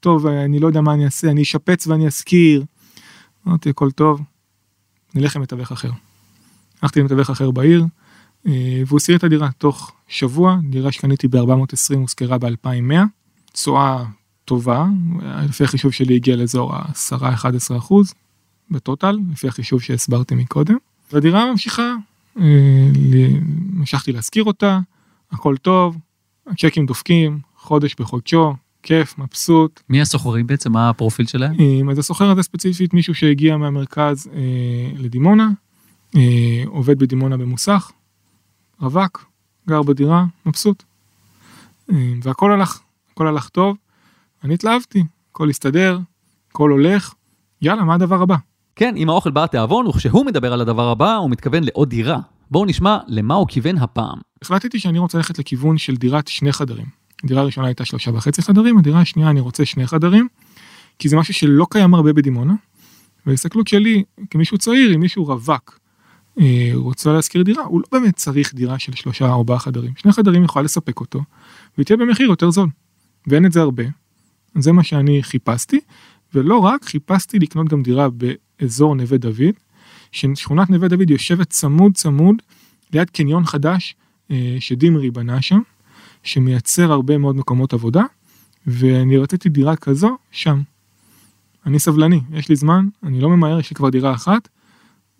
[0.00, 2.64] טוב אני לא יודע מה אני אעשה, אני אשפץ ואני אשכיר.
[3.48, 4.22] אמרתי הכל טוב,
[5.14, 5.90] נלך למתווך אחר.
[6.82, 7.84] הלכתי למתווך אחר בעיר,
[8.46, 12.94] אה, והוא הסיר את הדירה תוך שבוע, דירה שקניתי ב-420 הושכרה ב-2100,
[13.52, 14.04] תשואה
[14.44, 14.86] טובה,
[15.48, 18.14] לפי החישוב שלי הגיע לאזור ה-10-11 אחוז,
[18.70, 20.76] בטוטל, לפי החישוב שהסברתי מקודם.
[21.12, 21.94] והדירה ממשיכה,
[22.40, 22.88] אה,
[23.76, 24.80] המשכתי להשכיר אותה,
[25.32, 25.96] הכל טוב,
[26.46, 29.82] הצ'קים דופקים, חודש בחודשו, כיף, מבסוט.
[29.88, 30.72] מי הסוחרים בעצם?
[30.72, 31.54] מה הפרופיל שלהם?
[31.60, 34.40] אה, אז הסוחר הזה ספציפית מישהו שהגיע מהמרכז אה,
[34.98, 35.48] לדימונה,
[36.16, 37.90] אה, עובד בדימונה במוסך,
[38.80, 39.24] רווק,
[39.68, 40.82] גר בדירה, מבסוט.
[41.92, 42.80] אה, והכל הלך,
[43.12, 43.76] הכל הלך טוב,
[44.44, 45.98] אני התלהבתי, הכל הסתדר,
[46.50, 47.14] הכל הולך,
[47.62, 48.36] יאללה, מה הדבר הבא?
[48.76, 52.18] כן, עם האוכל בא התיאבון, וכשהוא מדבר על הדבר הבא, הוא מתכוון לעוד דירה.
[52.50, 54.18] בואו נשמע למה הוא כיוון הפעם.
[54.42, 57.03] החלטתי שאני רוצה ללכת לכיוון של דירת שני חדרים.
[57.24, 60.28] הדירה הראשונה הייתה שלושה וחצי חדרים, הדירה השנייה אני רוצה שני חדרים,
[60.98, 62.54] כי זה משהו שלא קיים הרבה בדימונה.
[63.26, 65.78] וההסתכלות שלי, כמישהו צעיר, אם מישהו רווק,
[66.40, 69.92] אה, רוצה להשכיר דירה, הוא לא באמת צריך דירה של שלושה ארבעה חדרים.
[69.96, 71.22] שני חדרים יכולה לספק אותו,
[71.76, 72.68] והיא תהיה במחיר יותר זול.
[73.26, 73.84] ואין את זה הרבה.
[74.58, 75.80] זה מה שאני חיפשתי,
[76.34, 79.54] ולא רק, חיפשתי לקנות גם דירה באזור נווה דוד,
[80.12, 82.36] ששכונת נווה דוד יושבת צמוד צמוד
[82.92, 83.94] ליד קניון חדש
[84.30, 85.60] אה, שדימרי בנה שם,
[86.24, 88.02] שמייצר הרבה מאוד מקומות עבודה,
[88.66, 90.62] ואני רציתי דירה כזו שם.
[91.66, 94.48] אני סבלני, יש לי זמן, אני לא ממהר, יש לי כבר דירה אחת.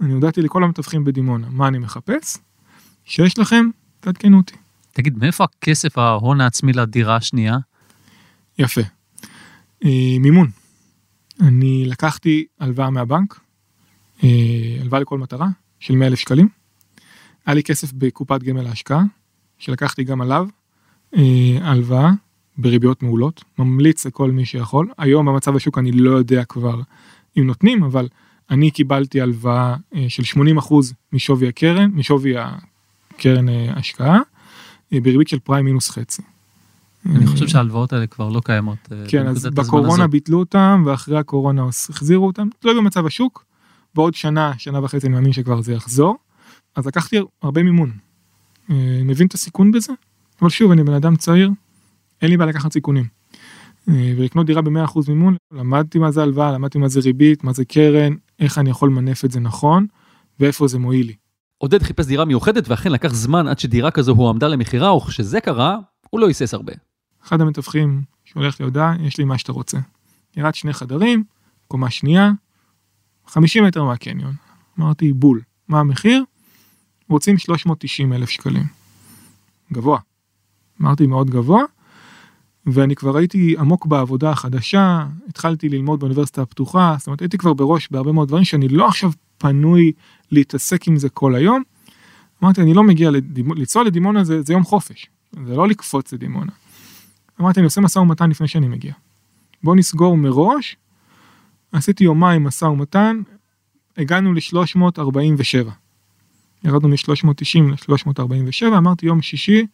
[0.01, 2.37] אני הודעתי לכל המתווכים בדימונה מה אני מחפש,
[3.05, 3.67] שיש לכם,
[4.01, 4.55] תעדכנו אותי.
[4.93, 7.57] תגיד, מאיפה הכסף ההון העצמי לדירה השנייה?
[8.59, 8.81] יפה.
[9.85, 10.51] אה, מימון.
[11.41, 13.41] אני לקחתי הלוואה מהבנק,
[14.25, 14.29] אה,
[14.81, 15.49] הלוואה לכל מטרה,
[15.81, 16.49] של 100 אלף שקלים.
[17.47, 19.03] היה לי כסף בקופת גמל להשקעה,
[19.59, 20.49] שלקחתי גם עליו,
[21.61, 22.11] הלוואה
[22.59, 24.89] בריביות מעולות, ממליץ לכל מי שיכול.
[24.99, 26.81] היום במצב השוק אני לא יודע כבר
[27.39, 28.09] אם נותנים, אבל
[28.51, 30.75] אני קיבלתי הלוואה אה, של 80%
[31.13, 34.21] משווי הקרן, משווי הקרן אה, השקעה,
[34.93, 36.23] אה, בריבית של פריים מינוס חצי.
[37.07, 38.79] אני חושב שההלוואות האלה כבר לא קיימות.
[38.93, 40.07] אה, כן, אז בקורונה.
[40.07, 43.45] ביטלו אותם, ואחרי הקורונה החזירו אותם, תלוי במצב השוק.
[43.95, 46.17] בעוד שנה, שנה וחצי אני מאמין שכבר זה יחזור.
[46.77, 47.91] אז לקחתי הרבה מימון.
[48.71, 49.93] אה, מבין את הסיכון בזה,
[50.45, 51.51] אבל שוב, אני בן אדם צעיר,
[52.23, 53.05] אין לי בעיה לקחת סיכונים.
[53.89, 57.65] אה, ולקנות דירה ב-100% מימון, למדתי מה זה הלוואה, למדתי מה זה ריבית, מה זה
[57.65, 59.87] קרן, איך אני יכול למנף את זה נכון,
[60.41, 61.15] ואיפה זה מועיל לי.
[61.59, 65.79] עודד חיפש דירה מיוחדת, ואכן לקח זמן עד שדירה כזו הועמדה למכירה, וכשזה קרה,
[66.11, 66.73] הוא לא היסס הרבה.
[67.25, 69.79] אחד המתווכים שולח לי הודעה, יש לי מה שאתה רוצה.
[70.35, 71.25] דירת שני חדרים,
[71.69, 72.31] קומה שנייה,
[73.27, 74.35] 50 מטר מהקניון.
[74.79, 75.41] אמרתי, בול.
[75.69, 76.25] מה המחיר?
[77.09, 78.67] רוצים 390 אלף שקלים.
[79.73, 79.99] גבוה.
[80.83, 81.63] אמרתי, מאוד גבוה.
[82.67, 87.89] ואני כבר הייתי עמוק בעבודה החדשה, התחלתי ללמוד באוניברסיטה הפתוחה, זאת אומרת, הייתי כבר בראש
[87.91, 89.93] בהרבה מאוד דברים שאני לא עכשיו פנוי
[90.31, 91.63] להתעסק עם זה כל היום.
[92.43, 95.07] אמרתי, אני לא מגיע לדימונה, לנסוע לדימונה זה, זה יום חופש,
[95.47, 96.53] זה לא לקפוץ לדימונה.
[97.41, 98.93] אמרתי, אני עושה משא ומתן לפני שאני מגיע.
[99.63, 100.77] בוא נסגור מראש.
[101.73, 103.21] עשיתי יומיים משא ומתן,
[103.97, 105.71] הגענו ל-347.
[106.65, 109.67] ירדנו מ-390 ל-347, אמרתי יום שישי,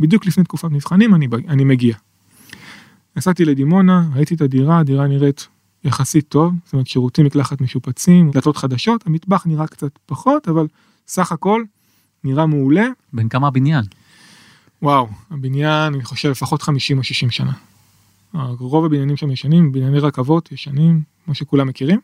[0.00, 1.96] בדיוק לפני תקופת מבחנים, אני, אני מגיע.
[3.16, 5.48] נסעתי לדימונה, ראיתי את הדירה, הדירה נראית
[5.84, 10.66] יחסית טוב, זאת אומרת שירותים מקלחת משופצים, דלתות חדשות, המטבח נראה קצת פחות, אבל
[11.06, 11.62] סך הכל
[12.24, 12.86] נראה מעולה.
[13.12, 13.84] בן כמה הבניין?
[14.82, 17.52] וואו, הבניין, אני חושב לפחות 50 או 60 שנה.
[18.58, 22.00] רוב הבניינים שם ישנים, בנייני רכבות ישנים, כמו שכולם מכירים.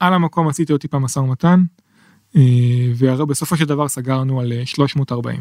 [0.00, 1.64] על המקום עשיתי עוד טיפה משא ומתן,
[2.36, 2.42] אה,
[2.96, 5.40] ובסופו של דבר סגרנו על אה, 340.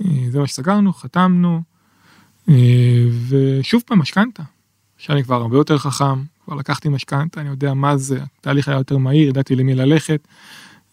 [0.00, 1.62] אה, זה מה שסגרנו, חתמנו,
[2.48, 4.42] אה, ושוב פעם משכנתה.
[4.96, 8.78] עכשיו אני כבר הרבה יותר חכם, כבר לקחתי משכנתה, אני יודע מה זה, התהליך היה
[8.78, 10.28] יותר מהיר, ידעתי למי ללכת,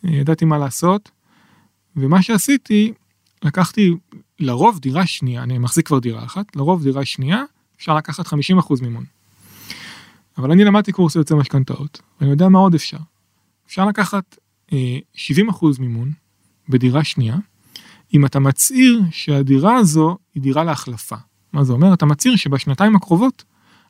[0.06, 1.12] אה, ידעתי מה לעשות,
[1.96, 2.94] ומה שעשיתי,
[3.44, 3.94] לקחתי
[4.40, 7.44] לרוב דירה שנייה, אני מחזיק כבר דירה אחת, לרוב דירה שנייה,
[7.78, 9.04] אפשר לקחת 50% מימון.
[10.38, 12.98] אבל אני למדתי קורס יוצא משכנתאות, ואני יודע מה עוד אפשר.
[13.68, 14.38] אפשר לקחת
[14.74, 16.12] אה, 70% מימון
[16.70, 17.38] בדירה שנייה,
[18.14, 21.16] אם אתה מצהיר שהדירה הזו היא דירה להחלפה.
[21.54, 21.94] מה זה אומר?
[21.94, 23.44] אתה מצהיר שבשנתיים הקרובות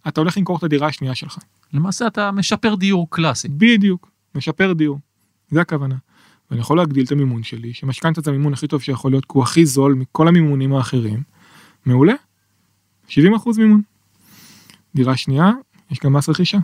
[0.08, 1.38] אתה הולך למכור את הדירה השנייה שלך.
[1.74, 3.48] למעשה אתה משפר דיור קלאסי.
[3.48, 5.00] בדיוק, משפר דיור.
[5.50, 5.96] זה הכוונה.
[6.52, 9.44] ואני יכול להגדיל את המימון שלי, שמשכנתה זה המימון הכי טוב שיכול להיות, כי הוא
[9.44, 11.24] הכי זול מכל המימונים האחרים.
[11.86, 12.14] מעולה.
[13.10, 13.12] 70%
[13.58, 13.82] מימון.
[14.96, 15.52] דירה שנייה,
[15.92, 16.58] יש גם מס רכישה.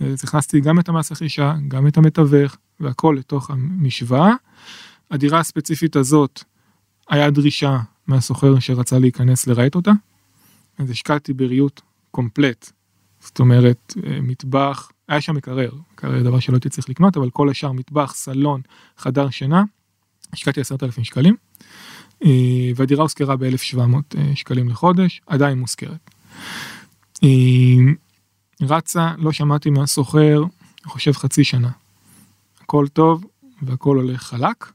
[0.00, 4.32] אז הכנסתי גם את המס רכישה, גם את המתווך, והכל לתוך המשוואה.
[5.10, 6.44] הדירה הספציפית הזאת,
[7.08, 9.92] היה דרישה מהסוחר שרצה להיכנס לרהט אותה.
[10.78, 12.72] אז השקעתי בריהוט קומפלט.
[13.20, 17.72] זאת אומרת, מטבח, היה שם מקרר, מקרר דבר שלא הייתי צריך לקנות, אבל כל השאר
[17.72, 18.60] מטבח, סלון,
[18.98, 19.62] חדר שינה,
[20.32, 21.36] השקעתי עשרת אלפים שקלים,
[22.76, 26.10] והדירה הושכרה ב-1700 שקלים לחודש, עדיין מושכרת.
[28.62, 31.70] רצה, לא שמעתי מהסוחר, אני חושב חצי שנה.
[32.60, 33.24] הכל טוב
[33.62, 34.72] והכל הולך חלק.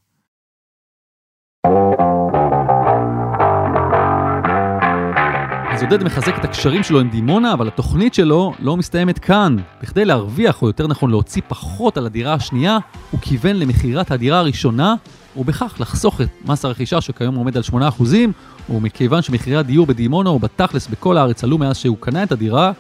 [5.82, 9.58] אז עודד מחזק את הקשרים שלו עם דימונה, אבל התוכנית שלו לא מסתיימת כאן.
[9.82, 12.78] בכדי להרוויח, או יותר נכון להוציא פחות על הדירה השנייה,
[13.12, 14.96] הוא כיוון למכירת הדירה הראשונה,
[15.38, 17.74] ובכך לחסוך את מס הרכישה שכיום עומד על 8%,
[18.70, 22.72] ומכיוון שמחירי הדיור בדימונה או בתכלס בכל הארץ עלו מאז שהוא קנה את הדירה,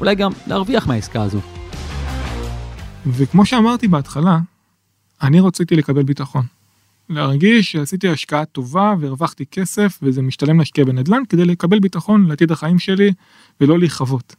[0.00, 1.40] אולי גם להרוויח מהעסקה הזו.
[3.06, 4.38] וכמו שאמרתי בהתחלה,
[5.22, 6.59] אני רציתי לקבל ביטחון.
[7.10, 12.78] להרגיש שעשיתי השקעה טובה והרווחתי כסף וזה משתלם להשקיע בנדל"ן כדי לקבל ביטחון לעתיד החיים
[12.78, 13.12] שלי
[13.60, 14.36] ולא להיכבות.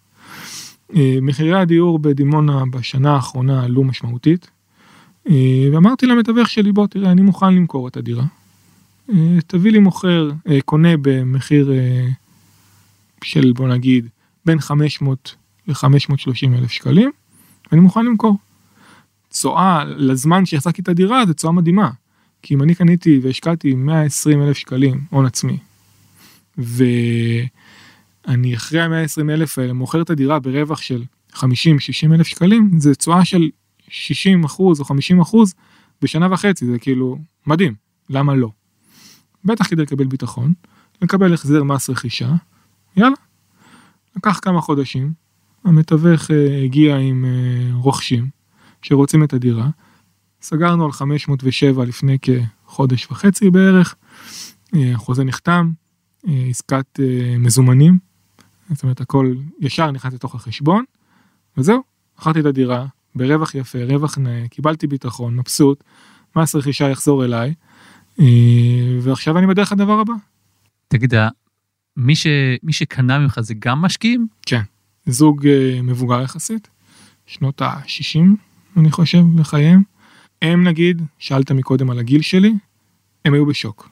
[0.95, 4.49] אה, מחירי הדיור בדימונה בשנה האחרונה עלו משמעותית
[5.29, 8.23] אה, ואמרתי למתווך שלי בוא תראה אני מוכן למכור את הדירה.
[9.09, 10.31] אה, תביא לי מוכר
[10.65, 11.71] קונה במחיר
[13.23, 14.07] של בוא נגיד
[14.45, 15.35] בין 500
[15.67, 17.11] ל-530 אלף שקלים
[17.71, 18.37] ואני מוכן למכור.
[19.29, 21.89] תשואה לזמן שהחזקתי את הדירה זה תשואה מדהימה.
[22.41, 25.57] כי אם אני קניתי והשקעתי 120 אלף שקלים הון עצמי,
[26.57, 31.43] ואני אחרי ה-120 אלף האלה מוכר את הדירה ברווח של 50-60
[32.13, 33.49] אלף שקלים, זה תשואה של
[33.89, 35.53] 60 אחוז או 50 אחוז
[36.01, 37.73] בשנה וחצי, זה כאילו מדהים,
[38.09, 38.49] למה לא?
[39.45, 40.53] בטח כדי לקבל ביטחון,
[41.01, 42.31] לקבל החזר מס רכישה,
[42.97, 43.15] יאללה.
[44.15, 45.13] לקח כמה חודשים,
[45.63, 48.29] המתווך אה, הגיע עם אה, רוכשים
[48.81, 49.69] שרוצים את הדירה,
[50.41, 53.95] סגרנו על 507 לפני כחודש וחצי בערך,
[54.73, 55.71] החוזה נחתם,
[56.49, 57.97] עסקת אה, מזומנים,
[58.69, 60.83] זאת אומרת הכל ישר נכנס לתוך החשבון,
[61.57, 61.83] וזהו,
[62.19, 65.83] מכרתי את הדירה ברווח יפה, רווח נאה, קיבלתי ביטחון, מבסוט,
[66.35, 67.53] מס רכישה יחזור אליי,
[68.19, 68.25] אה,
[69.01, 70.13] ועכשיו אני בדרך לדבר הבא.
[70.87, 71.13] תגיד,
[71.97, 72.27] מי, ש...
[72.63, 74.27] מי שקנה ממך זה גם משקיעים?
[74.45, 74.61] כן,
[75.05, 76.67] זוג אה, מבוגר יחסית,
[77.25, 78.19] שנות ה-60
[78.77, 79.90] אני חושב לחייהם.
[80.41, 82.53] הם נגיד, שאלת מקודם על הגיל שלי,
[83.25, 83.89] הם היו בשוק.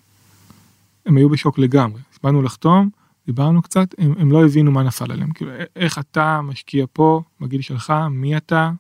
[1.06, 2.02] הם היו בשוק לגמרי.
[2.24, 2.90] באנו לחתום,
[3.28, 5.32] דיברנו קצת, הם, הם לא הבינו מה נפל עליהם.
[5.32, 8.72] כאילו, איך אתה משקיע פה, בגיל שלך, מי אתה,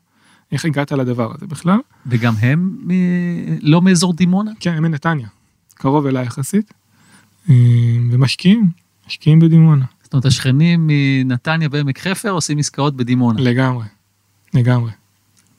[0.52, 1.80] איך הגעת לדבר הזה בכלל.
[2.06, 2.92] וגם הם מ...
[3.62, 4.52] לא מאזור דימונה?
[4.60, 5.28] כן, הם מנתניה,
[5.74, 6.74] קרוב אליי יחסית,
[7.50, 7.56] אה,
[8.12, 8.70] ומשקיעים,
[9.08, 9.86] משקיעים בדימונה.
[10.04, 13.42] זאת אומרת, השכנים מנתניה בעמק חפר עושים עסקאות בדימונה.
[13.42, 13.86] לגמרי,
[14.54, 14.92] לגמרי.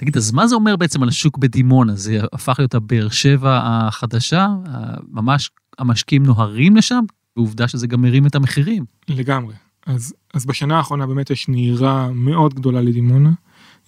[0.00, 1.94] תגיד, אז מה זה אומר בעצם על השוק בדימונה?
[1.94, 4.48] זה הפך להיות הבאר שבע החדשה?
[5.08, 7.04] ממש המשקיעים נוהרים לשם?
[7.36, 8.84] ועובדה שזה גם מרים את המחירים.
[9.08, 9.54] לגמרי.
[9.86, 13.30] אז, אז בשנה האחרונה באמת יש נהירה מאוד גדולה לדימונה.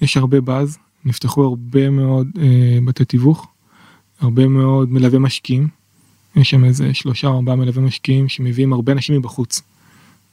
[0.01, 3.46] יש הרבה באז, נפתחו הרבה מאוד אה, בתי תיווך,
[4.20, 5.68] הרבה מאוד מלווה משקיעים.
[6.37, 9.62] יש שם איזה שלושה או ארבעה מלווה משקיעים שמביאים הרבה אנשים מבחוץ.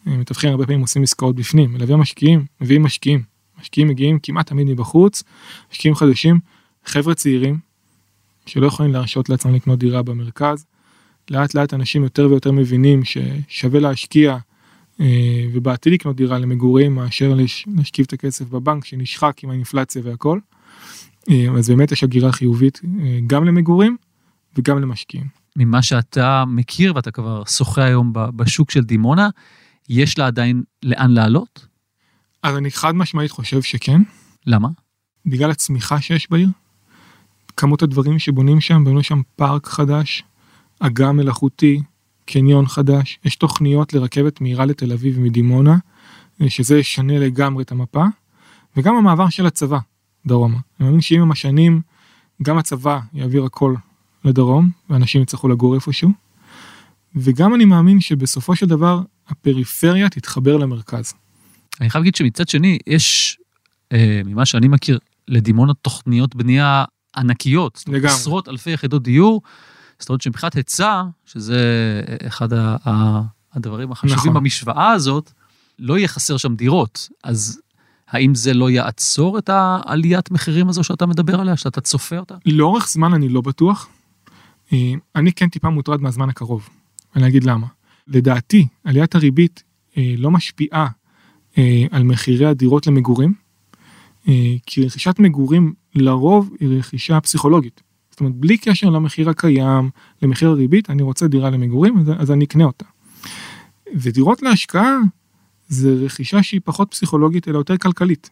[0.05, 3.38] מתווכים הרבה פעמים עושים עסקאות בפנים, מלווה משקיעים, מביאים משקיעים.
[3.61, 5.23] משקיעים מגיעים כמעט תמיד מבחוץ,
[5.71, 6.39] משקיעים חדשים,
[6.85, 7.57] חבר'ה צעירים
[8.45, 10.65] שלא יכולים להרשות לעצמם לקנות דירה במרכז.
[11.29, 14.37] לאט לאט אנשים יותר ויותר מבינים ששווה להשקיע
[15.01, 17.33] אה, ובעתיד לקנות דירה למגורים מאשר
[17.67, 20.39] להשכיב את הכסף בבנק שנשחק עם האינפלציה והכל.
[21.29, 23.97] אה, אז באמת יש הגירה חיובית אה, גם למגורים
[24.57, 25.27] וגם למשקיעים.
[25.55, 29.29] ממה שאתה מכיר ואתה כבר שוחה היום בשוק של דימונה,
[29.89, 31.68] יש לה עדיין לאן לעלות?
[32.43, 34.01] אז אני חד משמעית חושב שכן.
[34.45, 34.69] למה?
[35.25, 36.49] בגלל הצמיחה שיש בעיר.
[37.57, 40.23] כמות הדברים שבונים שם, בנו שם פארק חדש,
[40.79, 41.81] אגם מלאכותי,
[42.25, 45.77] קניון חדש, יש תוכניות לרכבת מהירה לתל אביב מדימונה,
[46.47, 48.05] שזה ישנה לגמרי את המפה,
[48.77, 49.79] וגם המעבר של הצבא
[50.25, 50.57] דרומה.
[50.79, 51.81] אני מאמין שאם עם השנים
[52.43, 53.75] גם הצבא יעביר הכל
[54.25, 56.09] לדרום, ואנשים יצטרכו לגור איפשהו,
[57.15, 61.13] וגם אני מאמין שבסופו של דבר הפריפריה תתחבר למרכז.
[61.81, 63.37] אני חייב להגיד שמצד שני, יש,
[63.91, 67.83] אה, ממה שאני מכיר, לדימונה תוכניות בנייה ענקיות.
[67.87, 68.07] לגמרי.
[68.07, 69.41] עשרות אלפי יחידות דיור.
[69.99, 71.61] זאת אומרת שמבחינת היצע, שזה
[72.27, 73.21] אחד ה, ה,
[73.53, 74.33] הדברים החשובים נכון.
[74.33, 75.31] במשוואה הזאת,
[75.79, 77.09] לא יהיה חסר שם דירות.
[77.23, 77.61] אז
[78.07, 82.35] האם זה לא יעצור את העליית מחירים הזו שאתה מדבר עליה, שאתה צופה אותה?
[82.45, 83.87] לאורך זמן אני לא בטוח.
[84.73, 86.69] אה, אני כן טיפה מוטרד מהזמן הקרוב.
[87.15, 87.67] אני אגיד למה.
[88.07, 89.63] לדעתי, עליית הריבית
[89.97, 90.87] אה, לא משפיעה אה,
[91.91, 93.33] על מחירי הדירות למגורים,
[94.27, 97.81] אה, כי רכישת מגורים לרוב היא רכישה פסיכולוגית.
[98.11, 99.89] זאת אומרת, בלי קשר למחיר הקיים,
[100.21, 102.85] למחיר הריבית, אני רוצה דירה למגורים, אז, אז אני אקנה אותה.
[103.95, 104.97] ודירות להשקעה
[105.67, 108.29] זה רכישה שהיא פחות פסיכולוגית אלא יותר כלכלית.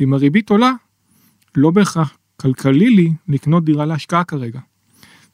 [0.00, 0.72] ואם הריבית עולה,
[1.56, 4.60] לא בהכרח כלכלי לי לקנות דירה להשקעה כרגע.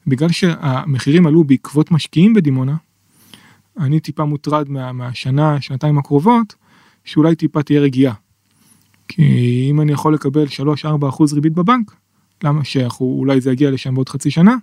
[0.07, 2.75] בגלל שהמחירים עלו בעקבות משקיעים בדימונה,
[3.77, 6.55] אני טיפה מוטרד מה, מהשנה, שנתיים הקרובות,
[7.05, 8.13] שאולי טיפה תהיה רגיעה.
[9.07, 10.45] כי אם אני יכול לקבל
[11.03, 11.95] 3-4 אחוז ריבית בבנק,
[12.43, 14.55] למה שאולי זה יגיע לשם בעוד חצי שנה,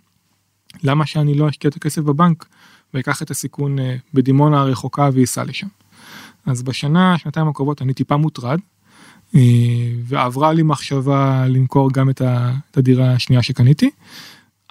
[0.82, 2.46] למה שאני לא אשקיע את הכסף בבנק
[2.94, 5.66] ואקח את הסיכון אה, בדימונה הרחוקה וייסע לשם.
[6.46, 8.58] אז בשנה, שנתיים הקרובות אני טיפה מוטרד,
[9.34, 9.40] אה,
[10.04, 12.22] ועברה לי מחשבה למכור גם את
[12.76, 13.90] הדירה השנייה שקניתי.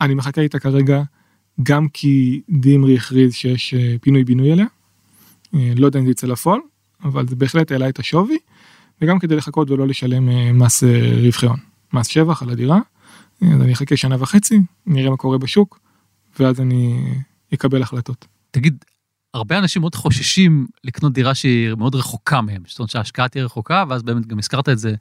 [0.02, 1.02] אני מחכה איתה כרגע
[1.64, 4.66] גם כי דימרי הכריז שיש אה, פינוי בינוי אליה.
[5.54, 6.60] לא יודע אם זה יצא לפועל,
[7.04, 8.38] אבל זה בהחלט העלה את השווי,
[9.02, 10.84] וגם כדי לחכות ולא לשלם מס
[11.24, 11.60] רווחי הון,
[11.94, 12.80] מס שבח על הדירה.
[13.42, 15.80] אז אני אחכה שנה וחצי, נראה מה קורה בשוק,
[16.40, 17.06] ואז אני
[17.54, 18.26] אקבל החלטות.
[18.52, 18.86] תגיד,
[19.34, 23.84] הרבה אנשים מאוד חוששים לקנות דירה שהיא מאוד רחוקה מהם, זאת אומרת שההשקעה תהיה רחוקה,
[23.90, 24.96] ואז באמת גם הזכרת את זה,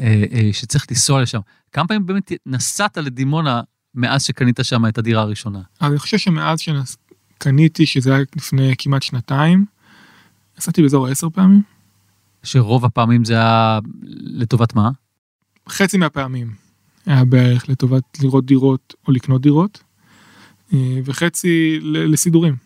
[0.00, 1.40] אה, אה, שצריך לנסוע לשם.
[1.72, 3.60] כמה פעמים באמת נסעת לדימונה
[3.94, 5.60] מאז שקנית שם את הדירה הראשונה?
[5.82, 9.64] אני חושב שמאז שקניתי, שזה היה לפני כמעט שנתיים,
[10.60, 11.62] נסעתי באזור עשר פעמים.
[12.42, 13.78] שרוב הפעמים זה היה
[14.20, 14.90] לטובת מה?
[15.68, 16.50] חצי מהפעמים
[17.06, 19.82] היה בערך לטובת לראות דירות או לקנות דירות.
[20.72, 22.56] אה, וחצי לסידורים.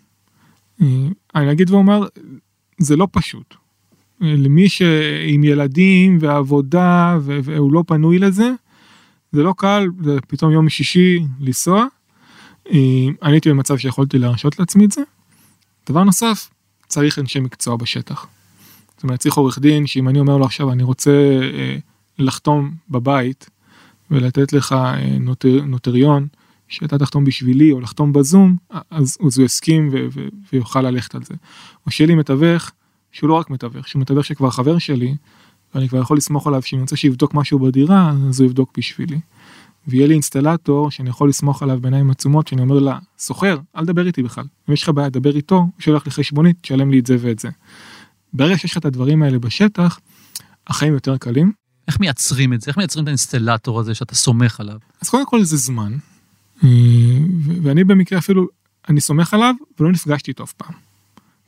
[0.83, 0.87] אה,
[1.35, 2.07] אני אגיד ואומר,
[2.79, 3.55] זה לא פשוט.
[4.23, 8.51] אה, למי שעם ילדים ועבודה והוא לא פנוי לזה,
[9.33, 11.87] זה לא קל, זה פתאום יום שישי לנסוע.
[12.71, 15.03] אני הייתי במצב שיכולתי להרשות לעצמי את זה.
[15.89, 16.51] דבר נוסף,
[16.95, 18.27] צריך אנשי מקצוע בשטח.
[18.95, 21.13] זאת אומרת, צריך עורך דין שאם אני אומר לו עכשיו אני רוצה
[22.19, 23.51] לחתום בבית
[24.11, 24.75] ולתת לך
[25.21, 26.27] נוטר, נוטריון,
[26.69, 28.57] שאתה תחתום בשבילי או לחתום בזום,
[28.91, 31.35] אז, אז הוא יסכים ו- ו- ויוכל ללכת על זה.
[31.87, 32.71] או שיהיה לי מתווך,
[33.13, 35.15] שהוא לא רק מתווך, שהוא מתווך שכבר חבר שלי,
[35.75, 39.21] ואני כבר יכול לסמוך עליו שאם אני רוצה שיבדוק משהו בדירה, אז הוא יבדוק בשבילי.
[39.89, 44.07] ויהיה לי אינסטלטור שאני יכול לסמוך עליו בעיניים עצומות, שאני אומר לה, סוחר, אל תדבר
[44.07, 44.45] איתי בכלל.
[44.69, 47.39] אם יש לך בעיה, דבר איתו, הוא שולח לי חשבונית, תשלם לי את זה ואת
[47.39, 47.49] זה.
[48.33, 50.01] ברגע שיש לך את הדברים האלה בשטח,
[50.67, 51.53] החיים יותר קלים.
[51.89, 52.69] איך מייצרים את זה?
[52.69, 54.79] איך מייצרים את האינסטלטור הזה שאתה סומך עליו?
[55.01, 55.93] אז קודם כל זה זמן.
[56.65, 56.69] אה,
[57.63, 58.47] ואני במקרה אפילו,
[58.89, 60.75] אני סומך עליו ולא נפגשתי איתו אף פעם.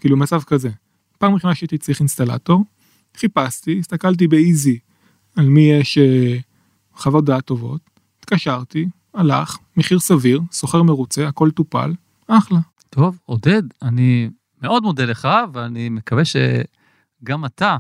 [0.01, 0.71] כאילו מצב כזה.
[1.19, 2.65] פעם ראשונה שהייתי צריך אינסטלטור,
[3.17, 4.79] חיפשתי, הסתכלתי באיזי
[5.37, 6.37] על מי יש אה,
[6.97, 7.81] חוות דעת טובות,
[8.27, 11.93] התקשרתי, הלך, מחיר סביר, סוחר מרוצה, הכל טופל,
[12.27, 12.59] אחלה.
[12.91, 14.31] טוב, עודד, אני
[14.63, 17.77] מאוד מודה לך, ואני מקווה שגם אתה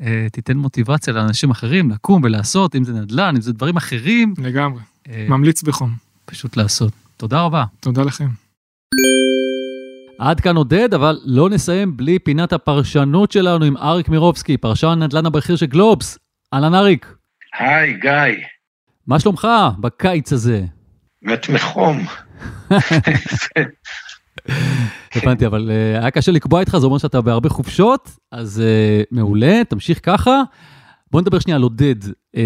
[0.00, 4.34] אה, תיתן מוטיבציה לאנשים אחרים לקום ולעשות, אם זה נדל"ן, אם זה דברים אחרים.
[4.38, 5.90] לגמרי, אה, ממליץ בחום.
[6.24, 6.92] פשוט לעשות.
[7.16, 7.64] תודה רבה.
[7.80, 8.28] תודה לכם.
[10.18, 15.26] עד כאן עודד, אבל לא נסיים בלי פינת הפרשנות שלנו עם אריק מירובסקי, פרשן הנדל"ן
[15.26, 16.18] הבכיר של גלובס.
[16.54, 17.14] אהלן אריק.
[17.58, 18.59] היי, גיא.
[19.06, 19.48] מה שלומך
[19.80, 20.64] בקיץ הזה?
[21.22, 21.98] מת מחום.
[25.14, 29.62] הבנתי, אבל uh, היה קשה לקבוע איתך, זה אומר שאתה בהרבה חופשות, אז uh, מעולה,
[29.68, 30.42] תמשיך ככה.
[31.10, 32.04] בוא נדבר שנייה על עודד.
[32.04, 32.40] Uh,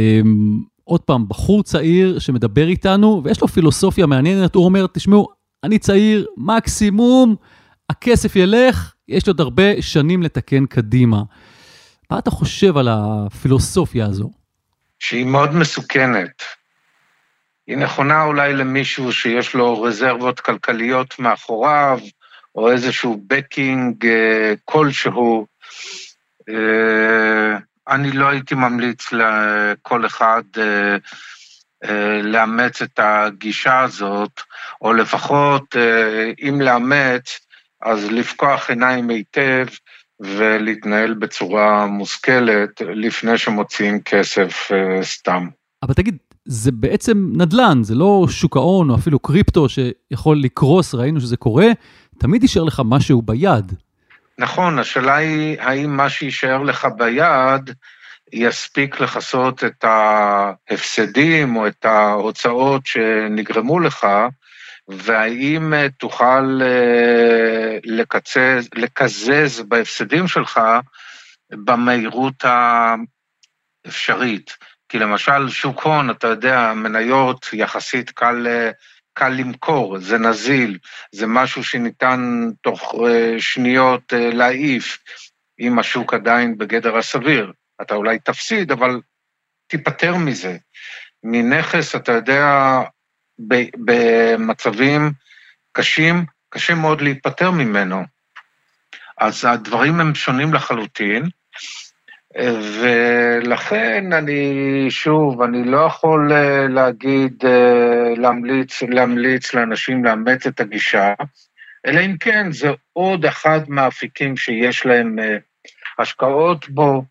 [0.85, 5.29] עוד פעם, בחור צעיר שמדבר איתנו, ויש לו פילוסופיה מעניינת, הוא אומר, תשמעו,
[5.64, 7.37] אני צעיר, מקסימום,
[7.90, 11.23] הכסף ילך, יש לי עוד הרבה שנים לתקן קדימה.
[12.11, 14.31] מה אתה חושב על הפילוסופיה הזו?
[15.05, 16.43] שהיא מאוד מסוכנת.
[17.67, 22.01] היא נכונה אולי למישהו שיש לו רזרבות כלכליות מאחוריו,
[22.55, 24.09] או איזשהו בקינג uh,
[24.64, 25.47] כלשהו.
[26.51, 26.55] Uh,
[27.88, 30.97] אני לא הייתי ממליץ לכל אחד אה,
[31.85, 34.40] אה, לאמץ את הגישה הזאת,
[34.83, 37.40] או לפחות, אה, אם לאמץ,
[37.83, 39.67] אז לפקוח עיניים היטב
[40.20, 44.70] ולהתנהל בצורה מושכלת לפני שמוציאים כסף
[45.03, 45.48] סתם.
[45.83, 51.20] אבל תגיד, זה בעצם נדל"ן, זה לא שוק ההון או אפילו קריפטו שיכול לקרוס, ראינו
[51.20, 51.66] שזה קורה,
[52.18, 53.72] תמיד יישאר לך משהו ביד.
[54.38, 57.70] נכון, השאלה היא האם מה שיישאר לך ביד
[58.33, 64.07] יספיק לכסות את ההפסדים או את ההוצאות שנגרמו לך,
[64.88, 70.61] והאם אה, תוכל אה, לקצז, לקזז בהפסדים שלך
[71.51, 72.44] במהירות
[73.85, 74.56] האפשרית.
[74.88, 78.71] כי למשל שוק הון, אתה יודע, מניות יחסית קל אה,
[79.19, 80.79] קל למכור, זה נזיל,
[81.13, 82.94] זה משהו שניתן תוך
[83.38, 84.98] שניות להעיף,
[85.61, 87.52] אם השוק עדיין בגדר הסביר.
[87.83, 89.00] אתה אולי תפסיד, אבל
[89.67, 90.56] תיפטר מזה.
[91.25, 92.81] מנכס, אתה יודע,
[93.85, 95.13] במצבים
[95.73, 98.03] קשים, קשה מאוד להיפטר ממנו.
[99.19, 101.29] אז הדברים הם שונים לחלוטין.
[102.83, 111.15] ולכן אני, שוב, אני לא יכול אה, להגיד, אה, להמליץ, להמליץ לאנשים לאמץ את הגישה,
[111.87, 115.37] אלא אם כן זה עוד אחד מהאפיקים שיש להם אה,
[115.99, 117.05] השקעות בו,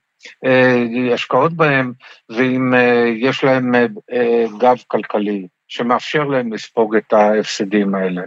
[1.14, 1.94] השקעות בהם,
[2.30, 2.74] ואם
[3.16, 3.72] יש להם
[4.60, 8.22] גב כלכלי שמאפשר להם לספוג את ההפסדים האלה.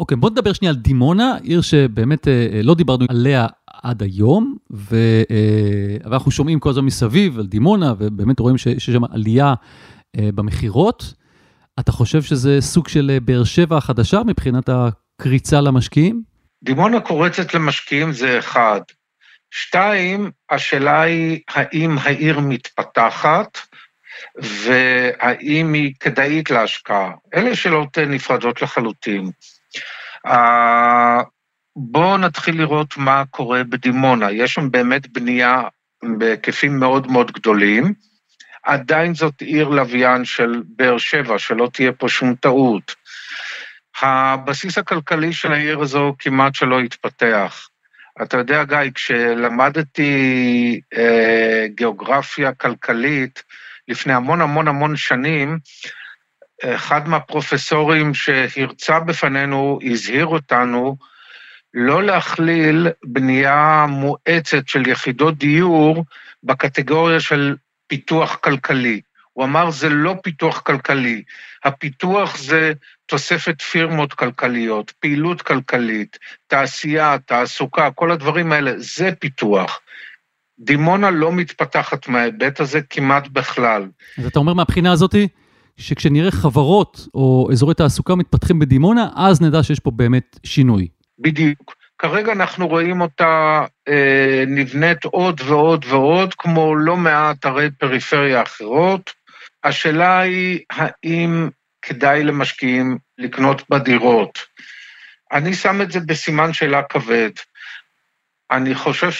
[0.00, 2.28] אוקיי, okay, בוא נדבר שנייה על דימונה, עיר שבאמת
[2.62, 3.46] לא דיברנו עליה
[3.82, 4.96] עד היום, ו...
[6.10, 9.54] ואנחנו שומעים כל הזמן מסביב על דימונה, ובאמת רואים שיש שם עלייה
[10.16, 11.14] במכירות.
[11.80, 16.22] אתה חושב שזה סוג של באר שבע החדשה מבחינת הקריצה למשקיעים?
[16.64, 18.80] דימונה קורצת למשקיעים זה אחד.
[19.50, 23.58] שתיים, השאלה היא האם העיר מתפתחת
[24.36, 27.10] והאם היא כדאית להשקעה.
[27.34, 29.30] אלה שאלות נפרדות לחלוטין.
[31.76, 34.30] בואו נתחיל לראות מה קורה בדימונה.
[34.32, 35.62] יש שם באמת בנייה
[36.18, 37.94] בהיקפים מאוד מאוד גדולים.
[38.62, 42.94] עדיין זאת עיר לוויין של באר שבע, שלא תהיה פה שום טעות.
[44.02, 47.68] הבסיס הכלכלי של העיר הזו כמעט שלא התפתח.
[48.22, 53.42] אתה יודע, גיא, כשלמדתי אה, גיאוגרפיה כלכלית
[53.90, 55.58] לפני המון המון המון שנים,
[56.64, 60.96] אחד מהפרופסורים שהרצה בפנינו הזהיר אותנו
[61.74, 66.04] לא להכליל בנייה מואצת של יחידות דיור
[66.42, 69.00] בקטגוריה של פיתוח כלכלי.
[69.32, 71.22] הוא אמר, זה לא פיתוח כלכלי,
[71.64, 72.72] הפיתוח זה
[73.06, 79.80] תוספת פירמות כלכליות, פעילות כלכלית, תעשייה, תעסוקה, כל הדברים האלה, זה פיתוח.
[80.60, 83.88] דימונה לא מתפתחת מההיבט הזה כמעט בכלל.
[84.18, 85.28] אז אתה אומר מהבחינה הזאתי,
[85.76, 90.88] שכשנראה חברות או אזורי תעסוקה מתפתחים בדימונה, אז נדע שיש פה באמת שינוי.
[91.18, 91.74] בדיוק.
[91.98, 99.10] כרגע אנחנו רואים אותה אה, נבנית עוד ועוד ועוד, כמו לא מעט ערי פריפריה אחרות.
[99.64, 101.48] השאלה היא, האם
[101.82, 104.38] כדאי למשקיעים לקנות בדירות?
[105.32, 107.30] אני שם את זה בסימן שאלה כבד.
[108.50, 109.10] אני חושב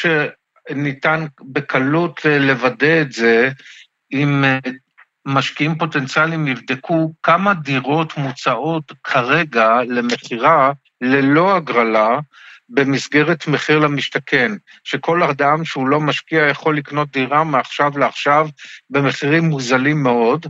[0.71, 3.51] שניתן בקלות לוודא את זה.
[4.13, 4.59] אם אה,
[5.27, 12.19] משקיעים פוטנציאליים יבדקו כמה דירות מוצעות כרגע למכירה ללא הגרלה
[12.69, 14.53] במסגרת מחיר למשתכן,
[14.85, 18.49] שכל אדם שהוא לא משקיע יכול לקנות דירה מעכשיו לעכשיו
[18.91, 20.47] במחירים מוזלים מאוד,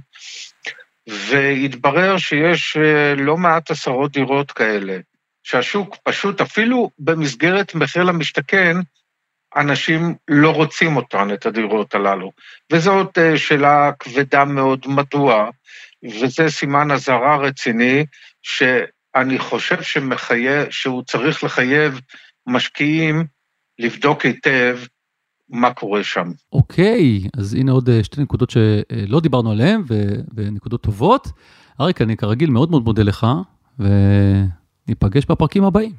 [1.08, 4.98] והתברר שיש אה, לא מעט עשרות דירות כאלה,
[5.42, 8.76] שהשוק פשוט, אפילו במסגרת מחיר למשתכן,
[9.56, 12.32] אנשים לא רוצים אותן, את הדירות הללו.
[12.72, 15.50] וזאת אה, שאלה כבדה מאוד, מדוע?
[16.04, 18.04] וזה סימן אזהרה רציני,
[18.42, 22.00] שאני חושב שמחייב, שהוא צריך לחייב
[22.46, 23.24] משקיעים
[23.78, 24.78] לבדוק היטב
[25.48, 26.30] מה קורה שם.
[26.52, 29.82] אוקיי, אז הנה עוד אה, שתי נקודות שלא דיברנו עליהן,
[30.34, 31.28] ונקודות טובות.
[31.80, 33.26] אריק, אני כרגיל מאוד מאוד מודה לך,
[33.78, 35.92] וניפגש בפרקים הבאים.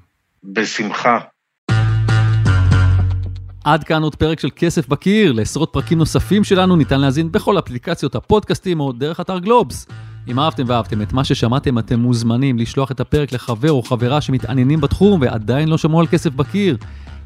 [0.44, 1.20] בשמחה.
[3.64, 8.16] עד כאן עוד פרק של כסף בקיר, לעשרות פרקים נוספים שלנו ניתן להזין בכל אפליקציות
[8.16, 9.88] הפודקאסטים או דרך אתר גלובס.
[10.28, 14.82] אם אהבתם ואהבתם את מה ששמעתם, אתם מוזמנים לשלוח את הפרק לחבר או חברה שמתעניינים
[14.82, 16.78] בתחום ועדיין לא שמעו על כסף בקיר.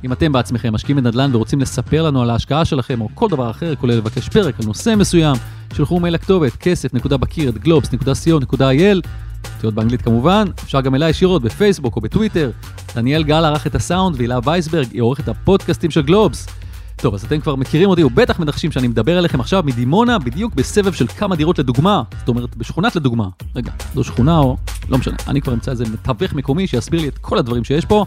[0.04, 3.76] אם אתם בעצמכם משקיעים בנדל"ן ורוצים לספר לנו על ההשקעה שלכם או כל דבר אחר,
[3.76, 5.36] כולל לבקש פרק על נושא מסוים,
[5.74, 9.08] שלחו מייל לכתובת כסף.בקיר את globes.co.il
[9.56, 12.52] אותיות באנגלית כמובן, אפשר גם אליי ישירות בפייסבוק או בטוויטר.
[12.96, 16.48] דניאל גל ערך את הסאונד והילה וייסברג היא עורכת הפודקאסטים של גלובס.
[16.96, 20.94] טוב, אז אתם כבר מכירים אותי ובטח מנחשים שאני מדבר אליכם עכשיו מדימונה, בדיוק בסבב
[20.94, 22.04] של כמה דירות לדוגמה.
[22.20, 23.28] זאת אומרת, בשכונת לדוגמה.
[23.56, 24.58] רגע, זו שכונה או...
[24.90, 28.06] לא משנה, אני כבר אמצא איזה מתווך מקומי שיסביר לי את כל הדברים שיש פה,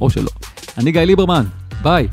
[0.00, 0.30] או שלא.
[0.78, 1.44] אני גיא ליברמן,
[1.82, 2.08] ביי.